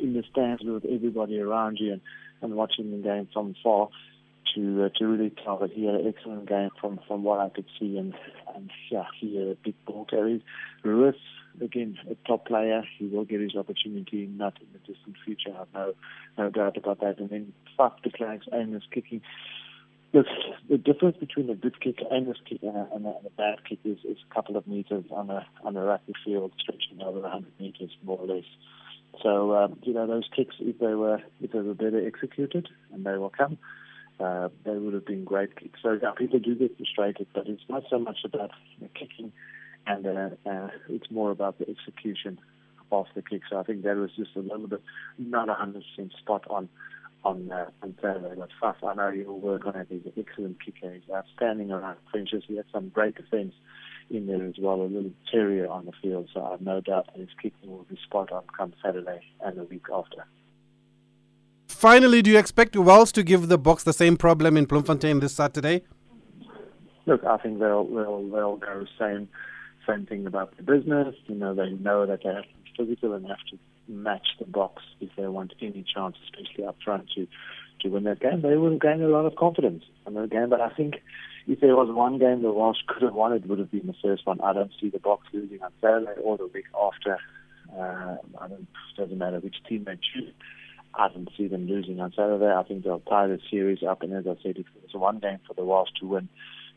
in 0.00 0.12
the 0.12 0.24
stands 0.30 0.62
with 0.64 0.84
everybody 0.84 1.38
around 1.40 1.78
you 1.78 1.92
and, 1.92 2.00
and 2.42 2.54
watching 2.54 2.90
the 2.90 2.98
game 2.98 3.28
from 3.32 3.54
far. 3.62 3.88
To 4.54 4.84
uh, 4.84 4.88
to 4.98 5.06
really 5.06 5.30
that 5.30 5.70
he 5.72 5.86
had 5.86 5.94
an 5.96 6.06
excellent 6.06 6.48
game 6.48 6.70
from 6.80 7.00
from 7.08 7.22
what 7.22 7.40
I 7.40 7.48
could 7.48 7.66
see, 7.78 7.98
and 7.98 8.14
and 8.54 8.70
yeah, 8.90 9.04
he 9.18 9.36
had 9.36 9.48
a 9.48 9.56
big 9.56 9.74
ball 9.86 10.04
carry. 10.04 10.44
Ruiz 10.82 11.14
again, 11.60 11.98
a 12.10 12.14
top 12.26 12.46
player. 12.46 12.82
He 12.98 13.06
will 13.06 13.24
get 13.24 13.40
his 13.40 13.56
opportunity, 13.56 14.26
not 14.26 14.54
in 14.60 14.66
the 14.72 14.78
distant 14.78 15.16
future. 15.24 15.50
I 15.54 15.58
have 15.58 15.68
no 15.74 15.94
no 16.38 16.50
doubt 16.50 16.76
about 16.76 17.00
that. 17.00 17.18
And 17.18 17.30
then 17.30 17.52
Faf 17.78 17.92
de 18.02 18.10
Klerk's, 18.10 18.46
Amos 18.52 18.82
kicking. 18.92 19.22
The, 20.12 20.24
the 20.70 20.78
difference 20.78 21.16
between 21.16 21.50
a 21.50 21.56
good 21.56 21.80
kick, 21.80 21.98
aimless 22.12 22.38
kick, 22.48 22.62
and 22.62 22.76
a, 22.76 22.88
and 22.94 23.04
a, 23.04 23.16
and 23.16 23.26
a 23.26 23.30
bad 23.30 23.64
kick 23.68 23.80
is, 23.84 23.98
is 24.04 24.18
a 24.30 24.34
couple 24.34 24.56
of 24.56 24.64
meters 24.66 25.04
on 25.10 25.28
a 25.28 25.44
on 25.64 25.76
a 25.76 25.82
rugby 25.82 26.12
field, 26.24 26.52
stretching 26.60 27.02
over 27.02 27.20
100 27.20 27.52
meters 27.58 27.90
more 28.04 28.18
or 28.18 28.26
less. 28.26 28.44
So 29.22 29.56
um, 29.56 29.78
you 29.82 29.92
know 29.92 30.06
those 30.06 30.28
kicks, 30.34 30.54
if 30.60 30.78
they 30.78 30.94
were 30.94 31.20
if 31.40 31.50
they 31.50 31.60
were 31.60 31.74
better 31.74 32.04
executed, 32.06 32.68
and 32.92 33.04
they 33.04 33.16
will 33.16 33.32
come, 33.36 33.58
uh, 34.20 34.48
they 34.64 34.76
would 34.76 34.94
have 34.94 35.06
been 35.06 35.24
great 35.24 35.56
kicks. 35.58 35.80
So 35.82 35.98
yeah, 36.00 36.12
people 36.16 36.38
do 36.38 36.54
get 36.54 36.76
frustrated, 36.76 37.26
but 37.34 37.48
it's 37.48 37.62
not 37.68 37.84
so 37.90 37.98
much 37.98 38.18
about 38.24 38.50
know, 38.80 38.88
kicking, 38.94 39.32
and 39.86 40.06
uh, 40.06 40.30
uh, 40.48 40.68
it's 40.88 41.10
more 41.10 41.30
about 41.30 41.58
the 41.58 41.68
execution 41.68 42.38
of 42.92 43.06
the 43.14 43.22
kick. 43.22 43.42
So 43.50 43.58
I 43.58 43.64
think 43.64 43.82
that 43.82 43.96
was 43.96 44.10
just 44.16 44.36
a 44.36 44.40
little 44.40 44.68
bit 44.68 44.82
not 45.18 45.48
100% 45.48 45.82
spot 46.18 46.44
on 46.48 46.68
on 47.24 47.50
uh, 47.50 47.70
on 47.82 47.94
Saturday. 48.00 48.34
But 48.38 48.50
Faf, 48.62 48.76
I 48.86 48.94
know 48.94 49.08
you'll 49.08 49.40
work 49.40 49.66
on 49.66 49.76
it. 49.76 49.88
He's 49.90 50.04
an 50.04 50.12
excellent 50.16 50.64
kicker. 50.64 50.92
He's 50.92 51.10
outstanding 51.12 51.70
around 51.72 51.96
fringes. 52.10 52.44
He 52.46 52.56
had 52.56 52.66
some 52.72 52.90
great 52.90 53.16
defence 53.16 53.54
in 54.10 54.26
there 54.26 54.44
as 54.46 54.54
well, 54.58 54.82
a 54.82 54.84
little 54.84 55.12
terrier 55.30 55.66
on 55.68 55.86
the 55.86 55.92
field. 56.02 56.28
So 56.32 56.44
I 56.44 56.52
have 56.52 56.60
no 56.60 56.80
doubt 56.80 57.06
that 57.06 57.18
his 57.18 57.30
kicking 57.40 57.70
will 57.70 57.86
be 57.88 57.98
spot 58.04 58.30
on 58.30 58.44
come 58.56 58.74
Saturday 58.82 59.22
and 59.40 59.58
the 59.58 59.64
week 59.64 59.86
after. 59.92 60.24
Finally, 61.84 62.22
do 62.22 62.30
you 62.30 62.38
expect 62.38 62.74
Wales 62.74 63.12
to 63.12 63.22
give 63.22 63.48
the 63.48 63.58
Boks 63.58 63.84
the 63.84 63.92
same 63.92 64.16
problem 64.16 64.56
in 64.56 64.64
Bloemfontein 64.64 65.20
this 65.20 65.34
Saturday? 65.34 65.82
Look, 67.04 67.22
I 67.26 67.36
think 67.36 67.58
they'll 67.58 67.84
they'll 67.84 68.26
they'll 68.30 68.56
go 68.56 68.86
same 68.98 69.28
same 69.86 70.06
thing 70.06 70.26
about 70.26 70.56
the 70.56 70.62
business. 70.62 71.14
You 71.26 71.34
know, 71.34 71.54
they 71.54 71.72
know 71.72 72.06
that 72.06 72.20
they 72.24 72.30
have 72.30 72.44
to 72.44 72.48
be 72.64 72.72
physical 72.78 73.12
and 73.12 73.26
have 73.26 73.44
to 73.50 73.58
match 73.86 74.26
the 74.38 74.46
Boks 74.46 74.80
if 75.02 75.10
they 75.14 75.26
want 75.26 75.52
any 75.60 75.84
chance, 75.94 76.16
especially 76.24 76.64
up 76.64 76.76
front, 76.82 77.10
to 77.16 77.26
to 77.80 77.88
win 77.90 78.04
that 78.04 78.20
game. 78.20 78.40
They 78.40 78.56
will 78.56 78.78
gain 78.78 79.02
a 79.02 79.08
lot 79.08 79.26
of 79.26 79.36
confidence 79.36 79.84
in 80.06 80.14
the 80.14 80.26
game. 80.26 80.48
But 80.48 80.62
I 80.62 80.70
think 80.70 81.02
if 81.46 81.60
there 81.60 81.76
was 81.76 81.94
one 81.94 82.18
game 82.18 82.40
the 82.40 82.50
Welsh 82.50 82.78
could 82.88 83.02
have 83.02 83.12
won, 83.12 83.34
it 83.34 83.46
would 83.46 83.58
have 83.58 83.70
been 83.70 83.88
the 83.88 84.00
first 84.02 84.24
one. 84.24 84.40
I 84.40 84.54
don't 84.54 84.72
see 84.80 84.88
the 84.88 85.00
Boks 85.00 85.28
losing 85.34 85.62
on 85.62 85.70
Saturday 85.82 86.18
or 86.22 86.38
the 86.38 86.46
week 86.46 86.64
after. 86.82 87.18
Uh, 87.78 88.16
I 88.40 88.48
don't, 88.48 88.62
it 88.62 88.96
doesn't 88.96 89.18
matter 89.18 89.40
which 89.40 89.56
team 89.68 89.84
they 89.84 89.98
choose. 90.14 90.32
I 90.96 91.08
don't 91.08 91.28
see 91.36 91.48
them 91.48 91.66
losing 91.66 92.00
on 92.00 92.12
Saturday. 92.12 92.52
I 92.52 92.62
think 92.62 92.84
they'll 92.84 93.00
tie 93.00 93.26
the 93.26 93.38
series 93.50 93.82
up. 93.82 94.02
And 94.02 94.12
as 94.12 94.26
I 94.26 94.36
said, 94.42 94.56
if 94.58 94.66
there's 94.74 94.94
one 94.94 95.18
game 95.18 95.38
for 95.46 95.54
the 95.54 95.64
Welsh 95.64 95.90
to 96.00 96.06
win, 96.06 96.28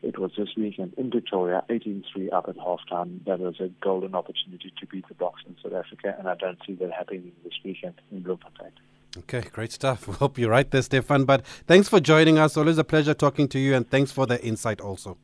it 0.02 0.18
was 0.18 0.30
this 0.36 0.50
weekend 0.56 0.94
in 0.96 1.10
Pretoria, 1.10 1.64
18-3 1.68 2.32
up 2.32 2.48
at 2.48 2.56
halftime. 2.56 3.24
That 3.24 3.40
was 3.40 3.58
a 3.60 3.68
golden 3.80 4.14
opportunity 4.14 4.72
to 4.78 4.86
beat 4.86 5.08
the 5.08 5.14
Boks 5.14 5.44
in 5.46 5.56
South 5.62 5.72
Africa, 5.72 6.14
and 6.18 6.28
I 6.28 6.34
don't 6.34 6.58
see 6.66 6.74
that 6.74 6.92
happening 6.92 7.32
this 7.42 7.54
weekend 7.64 7.94
in 8.12 8.22
Bloemfontein. 8.22 8.70
Okay, 9.16 9.40
great 9.52 9.72
stuff. 9.72 10.06
We 10.06 10.14
hope 10.22 10.38
you're 10.38 10.50
right 10.50 10.70
there, 10.70 10.82
Stefan. 10.82 11.24
But 11.24 11.44
thanks 11.66 11.88
for 11.88 11.98
joining 11.98 12.38
us. 12.38 12.56
Always 12.56 12.78
a 12.78 12.84
pleasure 12.84 13.14
talking 13.14 13.48
to 13.48 13.58
you, 13.58 13.74
and 13.74 13.88
thanks 13.88 14.12
for 14.12 14.26
the 14.26 14.42
insight 14.44 14.80
also. 14.80 15.18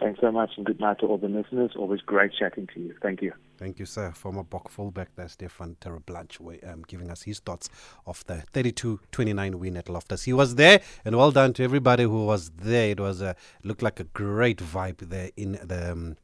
Thanks 0.00 0.18
so 0.22 0.32
much, 0.32 0.52
and 0.56 0.64
good 0.64 0.80
night 0.80 0.98
to 1.00 1.06
all 1.06 1.18
the 1.18 1.28
listeners. 1.28 1.72
Always 1.76 2.00
great 2.00 2.32
chatting 2.32 2.66
to 2.74 2.80
you. 2.80 2.94
Thank 3.02 3.20
you. 3.20 3.34
Thank 3.58 3.78
you, 3.78 3.84
sir. 3.84 4.12
Former 4.12 4.42
Bok 4.42 4.70
fullback 4.70 5.14
there, 5.14 5.28
Stefan 5.28 5.76
Terblanche, 5.78 6.40
um, 6.66 6.84
giving 6.88 7.10
us 7.10 7.22
his 7.22 7.40
thoughts 7.40 7.68
of 8.06 8.24
the 8.24 8.42
32-29 8.54 9.56
win 9.56 9.76
at 9.76 9.90
Loftus. 9.90 10.22
He 10.22 10.32
was 10.32 10.54
there, 10.54 10.80
and 11.04 11.16
well 11.16 11.30
done 11.30 11.52
to 11.52 11.64
everybody 11.64 12.04
who 12.04 12.24
was 12.24 12.48
there. 12.50 12.92
It 12.92 13.00
was 13.00 13.20
a 13.20 13.36
looked 13.62 13.82
like 13.82 14.00
a 14.00 14.04
great 14.04 14.58
vibe 14.58 15.10
there 15.10 15.30
in 15.36 15.60
the 15.62 15.92
um, 15.92 16.16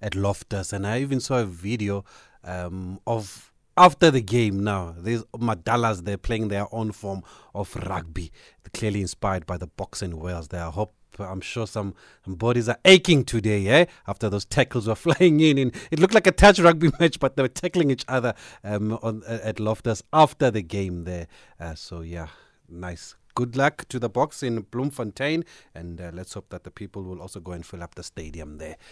at 0.00 0.14
Loftus, 0.14 0.72
and 0.72 0.86
I 0.86 1.00
even 1.00 1.18
saw 1.18 1.40
a 1.40 1.44
video 1.44 2.04
um, 2.44 3.00
of 3.08 3.50
after 3.76 4.12
the 4.12 4.20
game 4.20 4.62
now, 4.62 4.94
there's 4.96 5.24
Madalas, 5.34 6.04
they're 6.04 6.16
playing 6.16 6.46
their 6.46 6.72
own 6.72 6.92
form 6.92 7.24
of 7.54 7.74
rugby, 7.74 8.30
clearly 8.72 9.00
inspired 9.00 9.46
by 9.46 9.56
the 9.56 9.66
Boks 9.66 10.00
in 10.00 10.20
Wales. 10.20 10.48
They 10.48 10.58
are 10.58 10.70
hope 10.70 10.94
I'm 11.18 11.40
sure 11.40 11.66
some, 11.66 11.94
some 12.24 12.34
bodies 12.34 12.68
are 12.68 12.78
aching 12.84 13.24
today, 13.24 13.66
eh? 13.68 13.84
After 14.06 14.28
those 14.28 14.44
tackles 14.44 14.86
were 14.86 14.94
flying 15.06 15.40
in, 15.40 15.58
and 15.58 15.74
it 15.90 15.98
looked 15.98 16.14
like 16.14 16.26
a 16.26 16.32
touch 16.32 16.58
rugby 16.58 16.90
match, 17.00 17.20
but 17.20 17.36
they 17.36 17.42
were 17.42 17.48
tackling 17.48 17.90
each 17.90 18.04
other 18.08 18.34
um, 18.62 18.98
on 19.02 19.22
at 19.26 19.60
Loftus 19.60 20.02
after 20.12 20.50
the 20.50 20.62
game 20.62 21.04
there. 21.04 21.26
Uh, 21.60 21.74
so 21.74 22.00
yeah, 22.00 22.28
nice. 22.68 23.16
Good 23.34 23.56
luck 23.56 23.86
to 23.88 23.98
the 23.98 24.08
Boks 24.08 24.44
in 24.44 24.60
Bloemfontein, 24.60 25.44
and 25.74 26.00
uh, 26.00 26.12
let's 26.14 26.34
hope 26.34 26.50
that 26.50 26.62
the 26.62 26.70
people 26.70 27.02
will 27.02 27.20
also 27.20 27.40
go 27.40 27.50
and 27.50 27.66
fill 27.66 27.82
up 27.82 27.96
the 27.96 28.04
stadium 28.04 28.58
there. 28.58 28.76